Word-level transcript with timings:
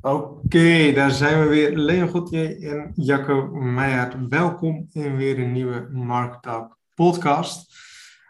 Oké, 0.00 0.92
daar 0.92 1.10
zijn 1.10 1.40
we 1.40 1.46
weer. 1.48 1.76
Leon 1.76 2.08
Gauthier 2.08 2.62
en 2.62 2.92
Jacco 2.94 3.46
Meijer. 3.46 4.28
Welkom 4.28 4.88
in 4.92 5.16
weer 5.16 5.38
een 5.38 5.52
nieuwe 5.52 5.88
Market 5.92 6.68
podcast. 6.94 7.76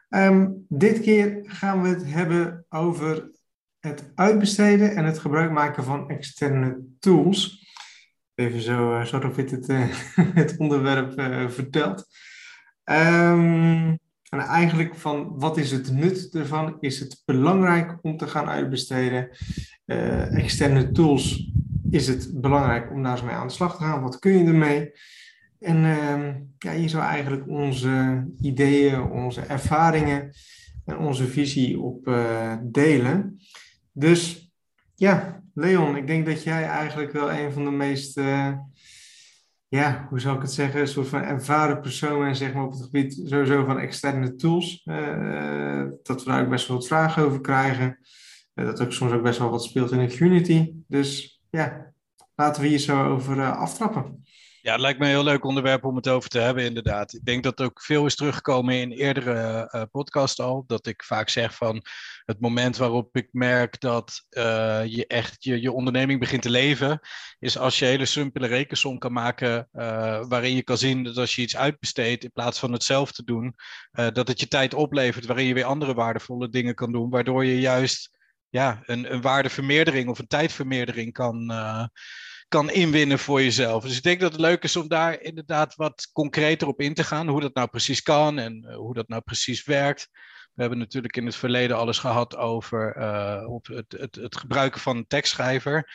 Ehm, 0.08 0.48
dit 0.68 1.00
keer 1.00 1.40
gaan 1.42 1.82
we 1.82 1.88
het 1.88 2.04
hebben 2.04 2.64
over 2.68 3.30
het 3.80 4.12
uitbesteden 4.14 4.96
en 4.96 5.04
het 5.04 5.18
gebruik 5.18 5.50
maken 5.50 5.84
van 5.84 6.08
externe 6.08 6.84
tools. 6.98 7.66
Even 8.34 8.60
zo, 8.60 8.98
uh, 8.98 9.04
zo 9.04 9.18
of 9.18 9.36
het, 9.36 9.68
uh, 9.68 9.88
het 10.40 10.56
onderwerp 10.56 11.18
uh, 11.18 11.48
vertelt. 11.48 12.06
Um, 12.84 13.98
en 14.28 14.38
eigenlijk 14.38 14.94
van 14.94 15.38
wat 15.38 15.56
is 15.56 15.70
het 15.70 15.92
nut 15.92 16.34
ervan? 16.34 16.76
Is 16.80 17.00
het 17.00 17.22
belangrijk 17.24 17.98
om 18.02 18.16
te 18.16 18.26
gaan 18.26 18.48
uitbesteden? 18.48 19.28
Externe 20.30 20.90
tools, 20.90 21.50
is 21.90 22.06
het 22.06 22.40
belangrijk 22.40 22.90
om 22.90 23.02
daar 23.02 23.12
eens 23.12 23.22
mee 23.22 23.34
aan 23.34 23.46
de 23.46 23.52
slag 23.52 23.76
te 23.76 23.82
gaan? 23.82 24.02
Wat 24.02 24.18
kun 24.18 24.32
je 24.32 24.44
ermee? 24.44 24.92
En 25.60 25.76
uh, 25.76 26.34
ja, 26.58 26.72
hier 26.72 26.88
zou 26.88 27.02
eigenlijk 27.02 27.48
onze 27.48 28.26
ideeën, 28.40 29.02
onze 29.02 29.40
ervaringen 29.40 30.30
en 30.84 30.98
onze 30.98 31.26
visie 31.26 31.80
op 31.80 32.06
uh, 32.06 32.56
delen. 32.62 33.38
Dus 33.92 34.52
ja, 34.94 35.42
Leon, 35.54 35.96
ik 35.96 36.06
denk 36.06 36.26
dat 36.26 36.42
jij 36.42 36.64
eigenlijk 36.64 37.12
wel 37.12 37.32
een 37.32 37.52
van 37.52 37.64
de 37.64 37.70
meest 37.70 38.18
uh, 38.18 38.52
ja, 39.68 40.06
hoe 40.08 40.20
zou 40.20 40.36
ik 40.36 40.42
het 40.42 40.52
zeggen, 40.52 40.80
een 40.80 40.88
soort 40.88 41.08
van 41.08 41.22
ervaren 41.22 41.80
personen 41.80 42.36
zeg 42.36 42.54
maar, 42.54 42.64
op 42.64 42.72
het 42.72 42.82
gebied 42.82 43.22
sowieso 43.24 43.64
van 43.64 43.78
externe 43.78 44.34
tools. 44.34 44.82
Uh, 44.84 45.84
dat 46.02 46.24
we 46.24 46.30
daar 46.30 46.42
ook 46.42 46.50
best 46.50 46.68
wel 46.68 46.76
wat 46.76 46.86
vragen 46.86 47.22
over 47.22 47.40
krijgen. 47.40 47.98
Dat 48.54 48.80
ook 48.80 48.92
soms 48.92 49.12
ook 49.12 49.22
best 49.22 49.38
wel 49.38 49.50
wat 49.50 49.64
speelt 49.64 49.92
in 49.92 50.06
de 50.06 50.16
community. 50.16 50.72
Dus 50.86 51.37
ja, 51.50 51.92
laten 52.34 52.62
we 52.62 52.68
hier 52.68 52.78
zo 52.78 53.04
over 53.04 53.36
uh, 53.36 53.58
aftrappen. 53.58 54.22
Ja, 54.62 54.72
het 54.72 54.80
lijkt 54.80 54.98
me 54.98 55.04
een 55.04 55.10
heel 55.10 55.24
leuk 55.24 55.44
onderwerp 55.44 55.84
om 55.84 55.96
het 55.96 56.08
over 56.08 56.28
te 56.28 56.38
hebben, 56.38 56.64
inderdaad. 56.64 57.14
Ik 57.14 57.24
denk 57.24 57.42
dat 57.42 57.60
ook 57.60 57.82
veel 57.82 58.06
is 58.06 58.16
teruggekomen 58.16 58.74
in 58.74 58.92
eerdere 58.92 59.68
uh, 59.94 60.26
al. 60.36 60.64
Dat 60.66 60.86
ik 60.86 61.04
vaak 61.04 61.28
zeg 61.28 61.54
van 61.54 61.82
het 62.24 62.40
moment 62.40 62.76
waarop 62.76 63.16
ik 63.16 63.28
merk 63.32 63.80
dat 63.80 64.26
uh, 64.30 64.84
je 64.84 65.06
echt 65.06 65.44
je, 65.44 65.60
je 65.60 65.72
onderneming 65.72 66.20
begint 66.20 66.42
te 66.42 66.50
leven, 66.50 67.00
is 67.38 67.58
als 67.58 67.78
je 67.78 67.84
hele 67.84 68.04
simpele 68.04 68.46
rekensom 68.46 68.98
kan 68.98 69.12
maken, 69.12 69.68
waarin 70.28 70.54
je 70.54 70.62
kan 70.62 70.78
zien 70.78 71.04
dat 71.04 71.16
als 71.16 71.34
je 71.34 71.42
iets 71.42 71.56
uitbesteedt 71.56 72.24
in 72.24 72.32
plaats 72.32 72.58
van 72.58 72.72
het 72.72 72.82
zelf 72.82 73.12
te 73.12 73.24
doen, 73.24 73.54
dat 73.90 74.28
het 74.28 74.40
je 74.40 74.48
tijd 74.48 74.74
oplevert, 74.74 75.26
waarin 75.26 75.46
je 75.46 75.54
weer 75.54 75.64
andere 75.64 75.94
waardevolle 75.94 76.48
dingen 76.48 76.74
kan 76.74 76.92
doen, 76.92 77.10
waardoor 77.10 77.44
je 77.44 77.60
juist 77.60 78.17
ja, 78.50 78.82
een, 78.84 79.12
een 79.12 79.20
waardevermeerdering 79.20 80.08
of 80.08 80.18
een 80.18 80.26
tijdvermeerdering 80.26 81.12
kan 81.12 81.52
kan 82.48 82.70
inwinnen 82.70 83.18
voor 83.18 83.42
jezelf. 83.42 83.82
Dus 83.82 83.96
ik 83.96 84.02
denk 84.02 84.20
dat 84.20 84.32
het 84.32 84.40
leuk 84.40 84.62
is 84.62 84.76
om 84.76 84.88
daar 84.88 85.20
inderdaad 85.20 85.74
wat 85.74 86.10
concreter 86.12 86.68
op 86.68 86.80
in 86.80 86.94
te 86.94 87.04
gaan. 87.04 87.28
Hoe 87.28 87.40
dat 87.40 87.54
nou 87.54 87.68
precies 87.68 88.02
kan 88.02 88.38
en 88.38 88.64
uh, 88.68 88.76
hoe 88.76 88.94
dat 88.94 89.08
nou 89.08 89.22
precies 89.22 89.64
werkt. 89.64 90.08
We 90.54 90.60
hebben 90.60 90.78
natuurlijk 90.78 91.16
in 91.16 91.26
het 91.26 91.36
verleden 91.36 91.76
alles 91.76 91.98
gehad 91.98 92.36
over 92.36 92.96
uh, 92.96 93.44
op 93.48 93.66
het, 93.66 93.92
het, 93.92 94.14
het, 94.14 94.36
gebruiken 94.36 94.80
van 94.80 94.96
een 94.96 95.06
tekstschrijver. 95.06 95.90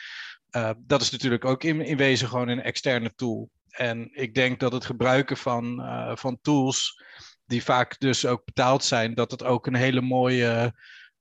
Dat 0.78 1.00
is 1.00 1.10
natuurlijk 1.10 1.44
ook 1.44 1.64
in, 1.64 1.80
in 1.80 1.96
wezen 1.96 2.28
gewoon 2.28 2.48
een 2.48 2.62
externe 2.62 3.12
tool. 3.14 3.50
En 3.68 4.08
ik 4.12 4.34
denk 4.34 4.60
dat 4.60 4.72
het 4.72 4.84
gebruiken 4.84 5.36
van, 5.36 5.82
van 6.18 6.38
tools 6.42 7.02
die 7.46 7.62
vaak 7.62 7.98
dus 7.98 8.26
ook 8.26 8.44
betaald 8.44 8.84
zijn, 8.84 9.14
dat 9.14 9.30
het 9.30 9.44
ook 9.44 9.66
een 9.66 9.74
hele 9.74 10.00
mooie 10.00 10.74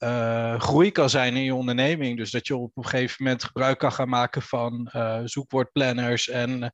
uh, 0.03 0.59
groei 0.59 0.91
kan 0.91 1.09
zijn 1.09 1.35
in 1.35 1.43
je 1.43 1.55
onderneming. 1.55 2.17
Dus 2.17 2.31
dat 2.31 2.47
je 2.47 2.55
op 2.55 2.77
een 2.77 2.85
gegeven 2.85 3.23
moment 3.23 3.43
gebruik 3.43 3.77
kan 3.77 3.91
gaan 3.91 4.09
maken 4.09 4.41
van 4.41 4.89
uh, 4.95 5.21
zoekwoordplanners 5.23 6.29
en 6.29 6.61
uh, 6.61 6.69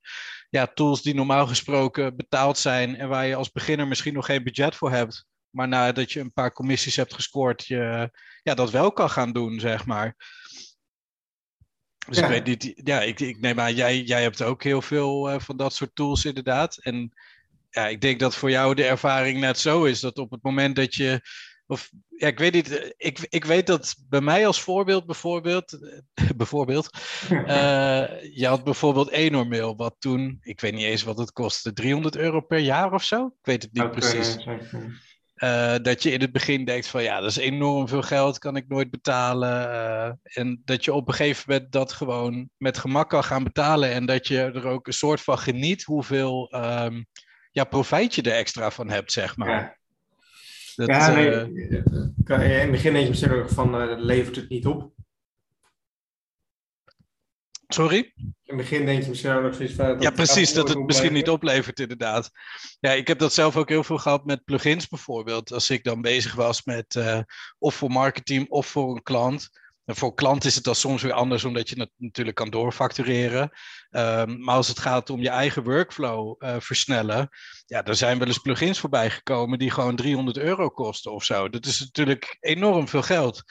ja, 0.49 0.67
tools 0.67 1.02
die 1.02 1.16
normaal 1.16 1.47
gesproken 1.47 2.16
betaald 2.16 2.57
zijn 2.57 2.95
en 2.95 3.09
waar 3.09 3.25
je 3.25 3.35
als 3.35 3.51
beginner 3.51 3.88
misschien 3.88 4.13
nog 4.13 4.25
geen 4.25 4.44
budget 4.44 4.75
voor 4.75 4.91
hebt. 4.91 5.25
Maar 5.50 5.67
nadat 5.67 6.12
je 6.12 6.19
een 6.19 6.34
paar 6.34 6.51
commissies 6.51 6.95
hebt 6.95 7.13
gescoord, 7.13 7.66
je 7.66 8.09
ja, 8.44 8.53
dat 8.53 8.72
wel 8.72 8.91
kan 8.91 9.09
gaan 9.09 9.34
doen, 9.34 9.59
zeg 9.59 9.85
maar. 9.85 10.16
Dus 12.07 12.17
ja. 12.17 12.23
ik 12.23 12.29
weet 12.29 12.46
niet, 12.46 12.81
ja, 12.84 13.01
ik, 13.01 13.19
ik 13.19 13.40
neem 13.40 13.59
aan, 13.59 13.75
jij, 13.75 14.01
jij 14.01 14.22
hebt 14.22 14.41
ook 14.41 14.63
heel 14.63 14.81
veel 14.81 15.40
van 15.40 15.57
dat 15.57 15.73
soort 15.73 15.96
tools 15.96 16.25
inderdaad. 16.25 16.78
En 16.78 17.13
ja, 17.69 17.88
ik 17.88 18.01
denk 18.01 18.19
dat 18.19 18.35
voor 18.35 18.50
jou 18.50 18.75
de 18.75 18.85
ervaring 18.85 19.40
net 19.40 19.59
zo 19.59 19.84
is 19.84 20.00
dat 20.00 20.17
op 20.17 20.31
het 20.31 20.44
moment 20.44 20.75
dat 20.75 20.96
je 20.96 21.22
of 21.69 21.91
ja, 22.07 22.28
ik 22.28 22.40
weet 22.40 22.53
niet. 22.53 22.94
Ik, 22.97 23.25
ik 23.30 23.46
weet 23.46 23.68
dat 23.68 23.96
bij 24.07 24.22
mij 24.22 24.47
als 24.47 24.62
voorbeeld, 24.62 25.06
bijvoorbeeld. 25.06 25.78
bijvoorbeeld 26.38 26.90
uh, 27.31 28.24
je 28.41 28.47
had 28.47 28.63
bijvoorbeeld 28.63 29.09
Enormail, 29.09 29.75
wat 29.75 29.96
toen. 30.00 30.38
Ik 30.41 30.59
weet 30.59 30.74
niet 30.74 30.84
eens 30.84 31.03
wat 31.03 31.18
het 31.18 31.31
kostte. 31.31 31.74
300 31.74 32.16
euro 32.16 32.41
per 32.41 32.59
jaar 32.59 32.94
of 32.94 33.03
zo? 33.03 33.25
Ik 33.25 33.46
weet 33.46 33.63
het 33.63 33.74
niet 33.74 33.84
okay, 33.84 34.00
precies. 34.00 34.46
Uh, 35.35 35.75
dat 35.81 36.03
je 36.03 36.12
in 36.12 36.22
het 36.22 36.31
begin 36.31 36.66
denkt 36.66 36.88
van 36.88 37.03
ja, 37.03 37.19
dat 37.19 37.29
is 37.29 37.38
enorm 37.38 37.88
veel 37.88 38.02
geld, 38.02 38.38
kan 38.38 38.56
ik 38.56 38.68
nooit 38.68 38.91
betalen. 38.91 39.69
Uh, 39.69 40.12
en 40.44 40.62
dat 40.66 40.85
je 40.85 40.94
op 40.94 41.08
een 41.08 41.13
gegeven 41.13 41.44
moment 41.47 41.72
dat 41.72 41.94
gewoon 41.94 42.50
met 42.58 42.78
gemak 42.78 43.09
kan 43.09 43.24
gaan 43.24 43.44
betalen. 43.44 43.91
En 43.91 44.06
dat 44.06 44.28
je 44.28 44.40
er 44.40 44.68
ook 44.68 44.88
een 44.88 44.94
soort 44.94 45.22
van 45.22 45.38
geniet 45.38 45.84
hoeveel 45.84 46.53
um, 46.56 47.06
ja, 47.52 47.63
profijt 47.63 48.16
je 48.16 48.22
er 48.22 48.31
extra 48.31 48.72
van 48.72 48.90
hebt, 48.90 49.12
zeg 49.12 49.38
maar. 49.38 49.50
Ja. 49.50 49.78
Dat, 50.79 50.88
ja, 50.88 51.13
nee, 51.13 51.31
uh, 51.31 51.41
in 51.41 52.59
het 52.59 52.72
begin 52.72 52.94
denk 52.94 53.03
je 53.03 53.09
misschien 53.09 53.50
van 53.50 53.81
uh, 53.81 53.97
levert 53.97 54.35
het 54.35 54.50
niet 54.50 54.66
op. 54.66 54.91
Sorry? 57.67 58.13
In 58.16 58.34
het 58.44 58.57
begin 58.57 58.85
denk 58.85 59.03
je 59.03 59.09
misschien 59.09 59.31
ook 59.31 59.53
zoiets 59.53 59.73
van... 59.73 60.00
Ja, 60.00 60.12
precies, 60.12 60.53
dat 60.53 60.69
het 60.69 60.85
misschien 60.85 61.13
niet 61.13 61.29
oplevert 61.29 61.79
inderdaad. 61.79 62.31
Ja, 62.79 62.91
ik 62.91 63.07
heb 63.07 63.19
dat 63.19 63.34
zelf 63.34 63.57
ook 63.57 63.69
heel 63.69 63.84
veel 63.84 63.97
gehad 63.97 64.25
met 64.25 64.45
plugins 64.45 64.88
bijvoorbeeld. 64.88 65.51
Als 65.51 65.69
ik 65.69 65.84
dan 65.84 66.01
bezig 66.01 66.35
was 66.35 66.63
met 66.63 66.96
uh, 66.96 67.19
of 67.57 67.75
voor 67.75 67.91
marketing 67.91 68.50
of 68.50 68.67
voor 68.67 68.96
een 68.96 69.03
klant 69.03 69.50
en 69.89 69.95
voor 69.95 70.13
klant 70.13 70.45
is 70.45 70.55
het 70.55 70.63
dan 70.63 70.75
soms 70.75 71.01
weer 71.01 71.13
anders, 71.13 71.44
omdat 71.44 71.69
je 71.69 71.79
het 71.79 71.91
natuurlijk 71.97 72.35
kan 72.35 72.50
doorfactureren. 72.50 73.51
Um, 73.91 74.44
maar 74.44 74.55
als 74.55 74.67
het 74.67 74.79
gaat 74.79 75.09
om 75.09 75.22
je 75.22 75.29
eigen 75.29 75.63
workflow 75.63 76.44
uh, 76.44 76.55
versnellen, 76.59 77.29
ja, 77.66 77.85
er 77.85 77.95
zijn 77.95 78.19
wel 78.19 78.28
eens 78.28 78.38
plugins 78.38 78.79
voorbij 78.79 79.09
gekomen 79.09 79.59
die 79.59 79.72
gewoon 79.72 79.95
300 79.95 80.38
euro 80.38 80.69
kosten 80.69 81.11
of 81.11 81.23
zo. 81.23 81.49
Dat 81.49 81.66
is 81.66 81.79
natuurlijk 81.79 82.38
enorm 82.39 82.88
veel 82.88 83.01
geld. 83.01 83.44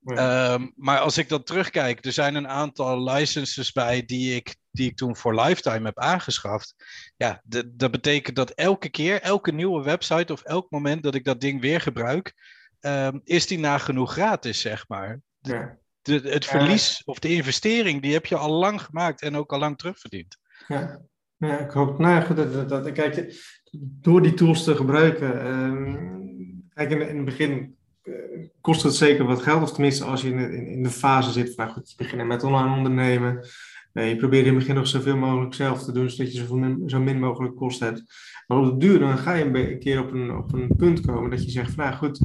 Ja. 0.00 0.52
Um, 0.52 0.72
maar 0.76 0.98
als 0.98 1.18
ik 1.18 1.28
dan 1.28 1.42
terugkijk, 1.42 2.04
er 2.04 2.12
zijn 2.12 2.34
een 2.34 2.48
aantal 2.48 3.02
licenses 3.02 3.72
bij 3.72 4.04
die 4.04 4.34
ik, 4.34 4.56
die 4.70 4.90
ik 4.90 4.96
toen 4.96 5.16
voor 5.16 5.40
lifetime 5.40 5.86
heb 5.86 5.98
aangeschaft. 5.98 6.74
Ja, 7.16 7.42
dat 7.66 7.90
betekent 7.90 8.36
dat 8.36 8.50
elke 8.50 8.88
keer, 8.88 9.20
elke 9.22 9.52
nieuwe 9.52 9.82
website 9.82 10.32
of 10.32 10.42
elk 10.42 10.70
moment 10.70 11.02
dat 11.02 11.14
ik 11.14 11.24
dat 11.24 11.40
ding 11.40 11.60
weer 11.60 11.80
gebruik, 11.80 12.34
um, 12.80 13.20
is 13.24 13.46
die 13.46 13.58
nagenoeg 13.58 14.12
gratis, 14.12 14.60
zeg 14.60 14.88
maar. 14.88 15.20
Ja 15.40 15.84
de, 16.06 16.20
het 16.24 16.44
verlies 16.44 17.02
of 17.04 17.18
de 17.18 17.28
investering, 17.28 18.02
die 18.02 18.12
heb 18.12 18.26
je 18.26 18.36
al 18.36 18.52
lang 18.52 18.82
gemaakt 18.82 19.22
en 19.22 19.36
ook 19.36 19.52
al 19.52 19.58
lang 19.58 19.78
terugverdiend. 19.78 20.38
Ja, 20.68 21.00
ja 21.36 21.58
ik 21.58 21.70
hoop, 21.70 21.98
nou 21.98 22.14
ja, 22.14 22.20
goed, 22.20 22.36
dat, 22.36 22.68
dat, 22.68 22.92
kijk, 22.92 23.34
door 23.80 24.22
die 24.22 24.34
tools 24.34 24.64
te 24.64 24.76
gebruiken, 24.76 25.46
um, 25.46 26.68
kijk, 26.74 26.90
in, 26.90 27.08
in 27.08 27.16
het 27.16 27.24
begin 27.24 27.76
uh, 28.02 28.14
kost 28.60 28.82
het 28.82 28.94
zeker 28.94 29.24
wat 29.24 29.42
geld, 29.42 29.62
of 29.62 29.72
tenminste 29.72 30.04
als 30.04 30.22
je 30.22 30.30
in 30.30 30.36
de, 30.36 30.70
in, 30.70 30.82
de 30.82 30.90
fase 30.90 31.32
zit 31.32 31.54
van, 31.54 31.64
nou 31.64 31.76
goed, 31.76 31.90
je 31.90 31.96
begint 31.96 32.26
met 32.26 32.42
online 32.42 32.76
ondernemen, 32.76 33.46
uh, 33.92 34.08
je 34.08 34.16
probeert 34.16 34.46
in 34.46 34.50
het 34.50 34.58
begin 34.58 34.74
nog 34.74 34.86
zoveel 34.86 35.16
mogelijk 35.16 35.54
zelf 35.54 35.84
te 35.84 35.92
doen, 35.92 36.10
zodat 36.10 36.32
je 36.32 36.46
zo 36.46 36.56
min, 36.56 36.82
zo 36.86 37.00
min 37.00 37.18
mogelijk 37.18 37.56
kosten 37.56 37.86
hebt. 37.86 38.02
Maar 38.46 38.58
op 38.58 38.64
de 38.64 38.86
duur, 38.86 38.98
dan 38.98 39.18
ga 39.18 39.32
je 39.32 39.44
een 39.44 39.78
keer 39.78 40.00
op 40.00 40.12
een, 40.12 40.36
op 40.36 40.52
een 40.52 40.74
punt 40.76 41.00
komen 41.00 41.30
dat 41.30 41.44
je 41.44 41.50
zegt 41.50 41.72
van, 41.72 41.84
nou 41.84 41.96
goed, 41.96 42.20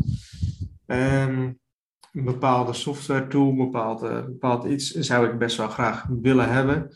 um, 0.86 1.60
een 2.12 2.24
bepaalde 2.24 2.74
software 2.74 3.28
tool, 3.28 3.50
een 3.50 3.58
bepaald, 3.58 4.04
uh, 4.04 4.26
bepaald 4.26 4.66
iets, 4.66 4.92
zou 4.92 5.28
ik 5.28 5.38
best 5.38 5.58
wel 5.58 5.70
graag 5.70 6.06
willen 6.22 6.50
hebben. 6.50 6.92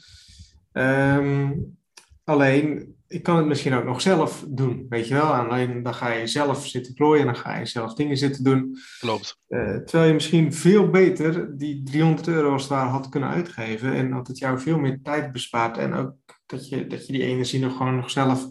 Um, 0.71 1.77
alleen, 2.23 2.95
ik 3.07 3.23
kan 3.23 3.37
het 3.37 3.45
misschien 3.45 3.73
ook 3.73 3.83
nog 3.83 4.01
zelf 4.01 4.45
doen, 4.47 4.85
weet 4.89 5.07
je 5.07 5.13
wel. 5.13 5.33
Alleen 5.33 5.83
dan 5.83 5.93
ga 5.93 6.11
je 6.11 6.27
zelf 6.27 6.67
zitten 6.67 6.93
klooien, 6.93 7.25
dan 7.25 7.35
ga 7.35 7.57
je 7.57 7.65
zelf 7.65 7.93
dingen 7.93 8.17
zitten 8.17 8.43
doen. 8.43 8.77
Klopt. 8.99 9.37
Uh, 9.49 9.75
terwijl 9.75 10.07
je 10.07 10.13
misschien 10.13 10.53
veel 10.53 10.89
beter 10.89 11.57
die 11.57 11.83
300 11.83 12.27
euro 12.27 12.51
als 12.51 12.61
het 12.61 12.71
ware 12.71 12.89
had 12.89 13.09
kunnen 13.09 13.29
uitgeven. 13.29 13.93
En 13.93 14.09
dat 14.09 14.27
het 14.27 14.37
jou 14.37 14.59
veel 14.59 14.79
meer 14.79 14.99
tijd 15.03 15.31
bespaart. 15.31 15.77
En 15.77 15.93
ook 15.93 16.13
dat 16.45 16.69
je, 16.69 16.87
dat 16.87 17.07
je 17.07 17.13
die 17.13 17.23
energie 17.23 17.59
nog 17.59 17.77
gewoon 17.77 17.95
nog 17.95 18.09
zelf 18.09 18.47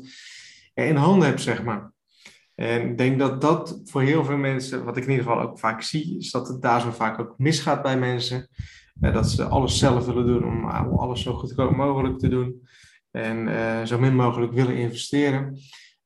in 0.75 0.97
handen 0.97 1.29
hebt, 1.29 1.43
zeg 1.43 1.63
maar. 1.63 1.93
En 2.55 2.91
ik 2.91 2.99
denk 2.99 3.19
dat 3.19 3.41
dat 3.41 3.81
voor 3.85 4.03
heel 4.03 4.25
veel 4.25 4.37
mensen, 4.37 4.85
wat 4.85 4.97
ik 4.97 5.05
in 5.05 5.11
ieder 5.11 5.25
geval 5.25 5.41
ook 5.41 5.59
vaak 5.59 5.83
zie, 5.83 6.19
is 6.19 6.31
dat 6.31 6.49
het 6.49 6.63
daar 6.63 6.81
zo 6.81 6.91
vaak 6.91 7.21
ook 7.21 7.35
misgaat 7.39 7.83
bij 7.83 7.99
mensen. 7.99 8.49
Uh, 9.01 9.15
dat 9.15 9.31
ze 9.31 9.45
alles 9.45 9.79
zelf 9.79 10.07
willen 10.07 10.27
doen 10.27 10.45
om 10.45 10.69
alles 10.99 11.23
zo 11.23 11.33
goedkoop 11.33 11.77
mogelijk 11.77 12.19
te 12.19 12.29
doen. 12.29 12.69
En 13.11 13.49
uh, 13.49 13.83
zo 13.83 13.99
min 13.99 14.15
mogelijk 14.15 14.53
willen 14.53 14.77
investeren. 14.77 15.59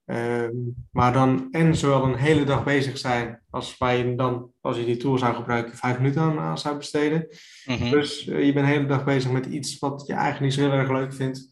Ehm, 0.09 0.55
maar 0.91 1.13
dan 1.13 1.49
en 1.51 1.77
zowel 1.77 2.05
een 2.05 2.17
hele 2.17 2.45
dag 2.45 2.65
bezig 2.65 2.99
zijn 2.99 3.41
als 3.51 3.79
wij 3.79 4.15
dan, 4.17 4.51
als 4.61 4.77
je 4.77 4.85
die 4.85 4.97
tool 4.97 5.19
zou 5.19 5.35
gebruiken, 5.35 5.77
vijf 5.77 5.97
minuten 5.99 6.23
aan, 6.23 6.39
aan 6.39 6.59
zou 6.59 6.77
besteden. 6.77 7.27
Mhm. 7.65 7.91
Dus 7.91 8.29
eh, 8.29 8.45
je 8.45 8.53
bent 8.53 8.67
de 8.67 8.73
hele 8.73 8.87
dag 8.87 9.05
bezig 9.05 9.31
met 9.31 9.47
iets 9.47 9.79
wat 9.79 10.05
je 10.07 10.13
eigenlijk 10.13 10.45
niet 10.45 10.55
zo 10.55 10.61
heel 10.61 10.79
erg 10.79 10.91
leuk 10.91 11.15
vindt. 11.15 11.49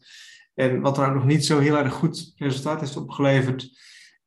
En 0.53 0.81
wat 0.81 0.97
er 0.97 1.07
ook 1.07 1.13
nog 1.13 1.25
niet 1.25 1.45
zo 1.45 1.59
heel 1.59 1.77
erg 1.77 1.93
goed 1.93 2.33
resultaat 2.35 2.79
heeft 2.79 2.97
opgeleverd. 2.97 3.69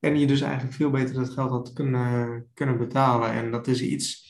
En 0.00 0.18
je 0.18 0.26
dus 0.26 0.40
eigenlijk 0.40 0.74
veel 0.74 0.90
beter 0.90 1.14
dat 1.14 1.30
geld 1.30 1.50
had 1.50 1.72
kunnen, 1.72 2.46
kunnen 2.54 2.78
betalen. 2.78 3.32
En 3.32 3.50
dat 3.50 3.66
is 3.66 3.82
iets 3.82 4.28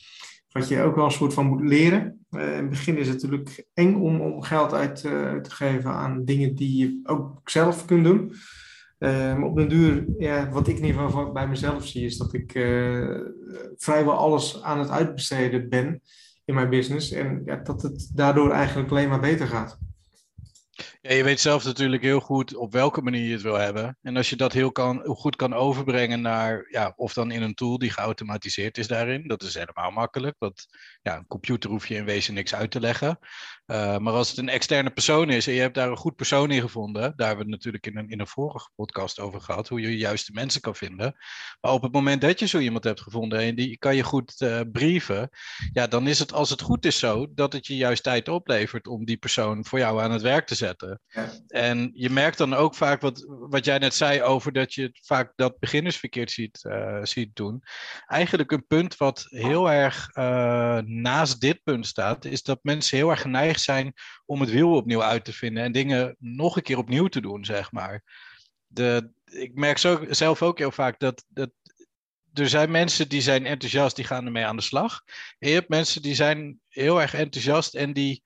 wat 0.51 0.67
je 0.67 0.81
ook 0.81 0.95
wel 0.95 1.05
een 1.05 1.11
soort 1.11 1.33
van 1.33 1.45
moet 1.45 1.61
leren. 1.61 2.25
Eh, 2.29 2.47
in 2.47 2.57
het 2.57 2.69
begin 2.69 2.97
is 2.97 3.07
het 3.07 3.21
natuurlijk 3.21 3.65
eng 3.73 3.95
om, 3.95 4.21
om 4.21 4.41
geld 4.41 4.73
uit 4.73 5.05
eh, 5.05 5.35
te 5.35 5.51
geven 5.51 5.91
aan 5.91 6.25
dingen 6.25 6.55
die 6.55 6.77
je 6.77 6.99
ook 7.03 7.49
zelf 7.49 7.85
kunt 7.85 8.03
doen. 8.03 8.33
Uh, 8.99 9.09
maar 9.09 9.43
op 9.43 9.55
den 9.55 9.69
duur, 9.69 10.05
ja, 10.17 10.49
wat 10.49 10.67
ik 10.67 10.77
in 10.77 10.85
ieder 10.85 11.01
geval 11.01 11.31
bij 11.31 11.47
mezelf 11.47 11.87
zie, 11.87 12.05
is 12.05 12.17
dat 12.17 12.33
ik 12.33 12.51
vrijwel 13.75 14.13
alles 14.13 14.61
aan 14.63 14.79
het 14.79 14.89
uitbesteden 14.89 15.69
ben 15.69 16.01
in 16.45 16.53
mijn 16.53 16.69
business. 16.69 17.11
En 17.11 17.41
ja, 17.45 17.55
dat 17.55 17.81
het 17.81 18.11
daardoor 18.13 18.51
eigenlijk 18.51 18.91
alleen 18.91 19.09
maar 19.09 19.19
beter 19.19 19.47
gaat. 19.47 19.77
Ja, 21.03 21.13
je 21.13 21.23
weet 21.23 21.39
zelf 21.39 21.63
natuurlijk 21.63 22.01
heel 22.01 22.19
goed 22.19 22.55
op 22.55 22.71
welke 22.71 23.01
manier 23.01 23.25
je 23.25 23.31
het 23.31 23.41
wil 23.41 23.55
hebben. 23.57 23.97
En 24.01 24.17
als 24.17 24.29
je 24.29 24.35
dat 24.35 24.53
heel 24.53 24.71
kan, 24.71 25.03
goed 25.05 25.35
kan 25.35 25.53
overbrengen 25.53 26.21
naar, 26.21 26.67
ja, 26.69 26.93
of 26.95 27.13
dan 27.13 27.31
in 27.31 27.41
een 27.41 27.53
tool 27.53 27.77
die 27.77 27.91
geautomatiseerd 27.91 28.77
is 28.77 28.87
daarin, 28.87 29.27
dat 29.27 29.43
is 29.43 29.53
helemaal 29.53 29.91
makkelijk. 29.91 30.35
Want 30.39 30.67
ja, 31.01 31.17
een 31.17 31.27
computer 31.27 31.69
hoef 31.69 31.87
je 31.87 31.95
in 31.95 32.05
wezen 32.05 32.33
niks 32.33 32.55
uit 32.55 32.71
te 32.71 32.79
leggen. 32.79 33.19
Uh, 33.65 33.97
maar 33.97 34.13
als 34.13 34.29
het 34.29 34.37
een 34.37 34.49
externe 34.49 34.89
persoon 34.89 35.29
is 35.29 35.47
en 35.47 35.53
je 35.53 35.59
hebt 35.59 35.75
daar 35.75 35.89
een 35.89 35.97
goed 35.97 36.15
persoon 36.15 36.51
in 36.51 36.61
gevonden, 36.61 37.01
daar 37.01 37.27
hebben 37.27 37.45
we 37.45 37.51
het 37.51 37.63
natuurlijk 37.63 37.87
in 37.87 37.97
een, 37.97 38.09
in 38.09 38.19
een 38.19 38.27
vorige 38.27 38.69
podcast 38.75 39.19
over 39.19 39.41
gehad, 39.41 39.67
hoe 39.67 39.81
je 39.81 39.87
de 39.87 39.97
juiste 39.97 40.31
mensen 40.31 40.61
kan 40.61 40.75
vinden. 40.75 41.15
Maar 41.61 41.71
op 41.71 41.81
het 41.81 41.91
moment 41.91 42.21
dat 42.21 42.39
je 42.39 42.47
zo 42.47 42.57
iemand 42.57 42.83
hebt 42.83 43.01
gevonden 43.01 43.39
en 43.39 43.55
die 43.55 43.77
kan 43.77 43.95
je 43.95 44.03
goed 44.03 44.41
uh, 44.41 44.59
brieven, 44.71 45.29
ja, 45.73 45.87
dan 45.87 46.07
is 46.07 46.19
het 46.19 46.33
als 46.33 46.49
het 46.49 46.61
goed 46.61 46.85
is 46.85 46.99
zo 46.99 47.27
dat 47.33 47.53
het 47.53 47.67
je 47.67 47.75
juist 47.75 48.03
tijd 48.03 48.27
oplevert 48.27 48.87
om 48.87 49.05
die 49.05 49.17
persoon 49.17 49.65
voor 49.65 49.79
jou 49.79 50.01
aan 50.01 50.11
het 50.11 50.21
werk 50.21 50.47
te 50.47 50.55
zetten. 50.55 50.90
Ja. 51.07 51.31
En 51.47 51.91
je 51.93 52.09
merkt 52.09 52.37
dan 52.37 52.53
ook 52.53 52.75
vaak 52.75 53.01
wat, 53.01 53.25
wat 53.27 53.65
jij 53.65 53.77
net 53.77 53.93
zei 53.93 54.21
over 54.21 54.51
dat 54.51 54.73
je 54.73 54.99
vaak 55.01 55.33
dat 55.35 55.59
beginners 55.59 55.97
verkeerd 55.97 56.31
ziet, 56.31 56.63
uh, 56.63 57.03
ziet 57.03 57.35
doen. 57.35 57.63
Eigenlijk 58.05 58.51
een 58.51 58.67
punt 58.67 58.97
wat 58.97 59.25
heel 59.29 59.71
erg 59.71 60.09
naast 60.85 61.41
dit 61.41 61.63
punt 61.63 61.87
staat, 61.87 62.25
is 62.25 62.43
dat 62.43 62.59
mensen 62.61 62.97
heel 62.97 63.09
erg 63.09 63.21
geneigd 63.21 63.61
zijn 63.61 63.93
om 64.25 64.41
het 64.41 64.51
wiel 64.51 64.75
opnieuw 64.75 65.03
uit 65.03 65.25
te 65.25 65.33
vinden 65.33 65.63
en 65.63 65.71
dingen 65.71 66.15
nog 66.19 66.55
een 66.55 66.61
keer 66.61 66.77
opnieuw 66.77 67.07
te 67.07 67.21
doen, 67.21 67.45
zeg 67.45 67.71
maar. 67.71 68.03
De, 68.67 69.11
ik 69.25 69.53
merk 69.53 69.77
zo, 69.77 70.05
zelf 70.09 70.41
ook 70.41 70.57
heel 70.57 70.71
vaak 70.71 70.99
dat, 70.99 71.25
dat 71.27 71.49
er 72.33 72.49
zijn 72.49 72.71
mensen 72.71 73.09
die 73.09 73.21
zijn 73.21 73.45
enthousiast, 73.45 73.95
die 73.95 74.05
gaan 74.05 74.25
ermee 74.25 74.45
aan 74.45 74.55
de 74.55 74.61
slag. 74.61 75.01
En 75.39 75.47
je 75.49 75.53
hebt 75.53 75.69
mensen 75.69 76.01
die 76.01 76.15
zijn 76.15 76.59
heel 76.67 77.01
erg 77.01 77.13
enthousiast 77.13 77.75
en 77.75 77.93
die, 77.93 78.21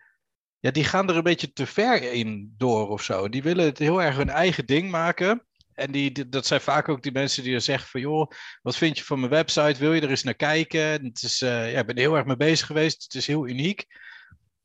ja, 0.66 0.72
die 0.72 0.84
gaan 0.84 1.10
er 1.10 1.16
een 1.16 1.24
beetje 1.24 1.54
te 1.54 1.66
ver 1.66 2.12
in 2.12 2.54
door 2.58 2.90
of 2.90 3.04
zo. 3.04 3.30
Die 3.30 3.44
willen 3.44 3.66
het 3.66 3.78
heel 3.78 4.02
erg 4.02 4.16
hun 4.16 4.30
eigen 4.30 4.66
ding 4.66 4.92
maken. 4.92 5.46
En 5.74 5.92
die, 5.92 6.30
dat 6.30 6.46
zijn 6.46 6.62
vaak 6.62 6.90
ook 6.90 7.04
die 7.04 7.12
mensen 7.12 7.44
die 7.44 7.52
dan 7.52 7.62
zeggen 7.62 7.90
van... 7.90 8.02
joh, 8.02 8.32
wat 8.62 8.76
vind 8.76 8.98
je 8.98 9.04
van 9.04 9.20
mijn 9.20 9.32
website? 9.32 9.80
Wil 9.80 9.94
je 9.94 10.02
er 10.02 10.10
eens 10.10 10.24
naar 10.24 10.36
kijken? 10.36 11.06
Het 11.06 11.22
is, 11.22 11.42
uh, 11.42 11.72
ja, 11.72 11.80
ik 11.80 11.86
ben 11.86 11.96
er 11.96 12.02
heel 12.02 12.16
erg 12.16 12.26
mee 12.26 12.36
bezig 12.36 12.68
geweest. 12.68 13.04
Het 13.04 13.14
is 13.14 13.28
heel 13.28 13.48
uniek. 13.48 13.86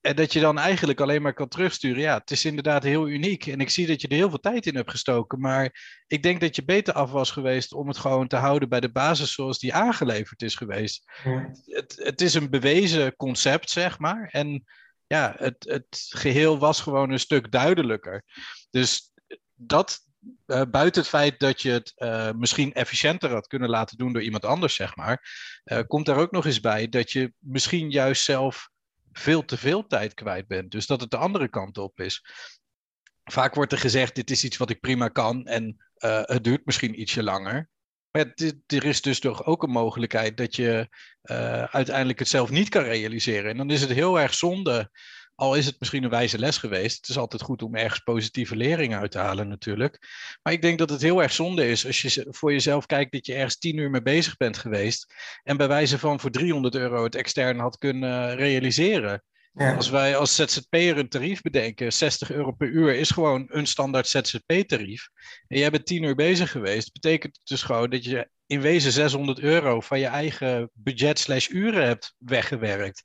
En 0.01 0.17
dat 0.17 0.33
je 0.33 0.41
dan 0.41 0.59
eigenlijk 0.59 1.01
alleen 1.01 1.23
maar 1.23 1.35
kan 1.35 1.49
terugsturen. 1.49 2.03
Ja, 2.03 2.19
het 2.19 2.31
is 2.31 2.45
inderdaad 2.45 2.83
heel 2.83 3.09
uniek. 3.09 3.47
En 3.47 3.61
ik 3.61 3.71
zie 3.71 3.87
dat 3.87 4.01
je 4.01 4.09
er 4.09 4.15
heel 4.15 4.29
veel 4.29 4.41
tijd 4.41 4.67
in 4.67 4.77
hebt 4.77 4.91
gestoken. 4.91 5.41
Maar 5.41 6.03
ik 6.07 6.23
denk 6.23 6.41
dat 6.41 6.57
je 6.57 6.65
beter 6.65 6.95
af 6.95 7.11
was 7.11 7.31
geweest 7.31 7.73
om 7.73 7.89
het 7.89 7.99
gewoon 7.99 8.29
te 8.29 8.37
houden 8.37 8.69
bij 8.69 8.81
de 8.81 8.93
basis 8.93 9.33
zoals 9.33 9.59
die 9.59 9.75
aangeleverd 9.75 10.43
is 10.43 10.55
geweest. 10.55 11.11
Ja. 11.25 11.51
Het, 11.67 12.01
het 12.03 12.21
is 12.21 12.35
een 12.35 12.51
bewezen 12.51 13.17
concept, 13.17 13.71
zeg 13.71 13.99
maar. 13.99 14.29
En 14.31 14.65
ja, 15.11 15.35
het, 15.37 15.57
het 15.59 16.07
geheel 16.09 16.59
was 16.59 16.81
gewoon 16.81 17.11
een 17.11 17.21
stuk 17.21 17.51
duidelijker. 17.53 18.25
Dus 18.71 19.13
dat, 19.55 20.01
uh, 20.47 20.63
buiten 20.71 21.01
het 21.01 21.11
feit 21.11 21.41
dat 21.41 21.63
je 21.63 21.71
het 21.71 21.93
uh, 21.97 22.31
misschien 22.33 22.73
efficiënter 22.73 23.31
had 23.31 23.47
kunnen 23.47 23.69
laten 23.69 23.97
doen 23.97 24.13
door 24.13 24.23
iemand 24.23 24.45
anders, 24.45 24.75
zeg 24.75 24.97
maar, 24.97 25.31
uh, 25.65 25.81
komt 25.87 26.07
daar 26.07 26.17
ook 26.17 26.31
nog 26.31 26.47
eens 26.47 26.61
bij 26.61 26.89
dat 26.89 27.13
je 27.13 27.33
misschien 27.39 27.91
juist 27.91 28.25
zelf 28.25 28.69
veel 29.13 29.45
te 29.45 29.57
veel 29.57 29.87
tijd 29.87 30.15
kwijt 30.15 30.47
bent. 30.47 30.71
Dus 30.71 30.87
dat 30.87 31.01
het 31.01 31.11
de 31.11 31.17
andere 31.17 31.49
kant 31.49 31.79
op 31.79 32.01
is. 32.01 32.25
Vaak 33.25 33.55
wordt 33.55 33.73
er 33.73 33.79
gezegd: 33.79 34.15
dit 34.15 34.31
is 34.31 34.45
iets 34.45 34.57
wat 34.57 34.71
ik 34.71 34.81
prima 34.81 35.09
kan 35.09 35.47
en 35.47 35.77
het 36.25 36.45
duurt 36.45 36.67
misschien 36.67 37.01
ietsje 37.01 37.23
langer. 37.23 37.69
Maar 38.13 38.33
er 38.67 38.85
is 38.85 39.01
dus 39.01 39.21
toch 39.21 39.45
ook 39.45 39.63
een 39.63 39.71
mogelijkheid 39.71 40.37
dat 40.37 40.57
je 40.57 40.89
uiteindelijk 41.71 42.19
het 42.19 42.29
zelf 42.29 42.51
niet 42.51 42.69
kan 42.69 42.83
realiseren. 42.83 43.51
En 43.51 43.57
dan 43.57 43.71
is 43.71 43.81
het 43.81 43.91
heel 43.91 44.21
erg 44.21 44.35
zonde 44.35 44.91
al 45.41 45.55
is 45.55 45.67
het 45.67 45.77
misschien 45.79 46.05
een 46.05 46.11
wijze 46.11 46.39
les 46.39 46.59
geweest. 46.59 46.97
Het 46.97 47.09
is 47.09 47.19
altijd 47.19 47.43
goed 47.43 47.63
om 47.63 47.75
ergens 47.75 48.01
positieve 48.01 48.57
lering 48.57 48.95
uit 48.95 49.11
te 49.11 49.19
halen 49.19 49.49
natuurlijk. 49.49 49.99
Maar 50.43 50.53
ik 50.53 50.63
denk 50.63 50.79
dat 50.79 50.91
het 50.91 51.03
heel 51.03 51.23
erg 51.23 51.33
zonde 51.33 51.69
is 51.69 51.87
als 51.87 52.03
je 52.03 52.27
voor 52.31 52.53
jezelf 52.53 52.87
kijkt 52.87 53.13
dat 53.13 53.27
je 53.27 53.35
ergens 53.35 53.59
tien 53.59 53.77
uur 53.77 53.91
mee 53.91 54.03
bezig 54.03 54.37
bent 54.37 54.59
geweest. 54.59 55.15
En 55.43 55.57
bij 55.57 55.69
wijze 55.69 55.99
van 55.99 56.21
voor 56.21 56.31
300 56.31 56.75
euro 56.75 57.05
het 57.05 57.15
extern 57.15 57.59
had 57.59 57.79
kunnen 57.79 58.37
realiseren. 58.37 59.23
Ja. 59.53 59.75
Als 59.75 59.91
wij 59.91 60.17
als 60.17 60.35
ZZP'er 60.35 60.99
een 60.99 61.09
tarief 61.09 61.41
bedenken, 61.41 61.93
60 61.93 62.31
euro 62.31 62.51
per 62.51 62.69
uur 62.69 62.95
is 62.95 63.11
gewoon 63.11 63.47
een 63.49 63.67
standaard 63.67 64.09
ZZP-tarief. 64.09 65.09
En 65.49 65.59
jij 65.59 65.71
bent 65.71 65.87
10 65.87 66.03
uur 66.03 66.15
bezig 66.15 66.51
geweest, 66.51 66.93
betekent 66.93 67.37
het 67.37 67.47
dus 67.47 67.63
gewoon 67.63 67.91
dat 67.91 68.05
je 68.05 68.29
in 68.47 68.61
wezen 68.61 68.93
600 68.93 69.39
euro 69.39 69.81
van 69.81 69.99
je 69.99 70.07
eigen 70.07 70.71
budget 70.73 71.19
slash 71.19 71.49
uren 71.49 71.87
hebt 71.87 72.15
weggewerkt. 72.19 73.05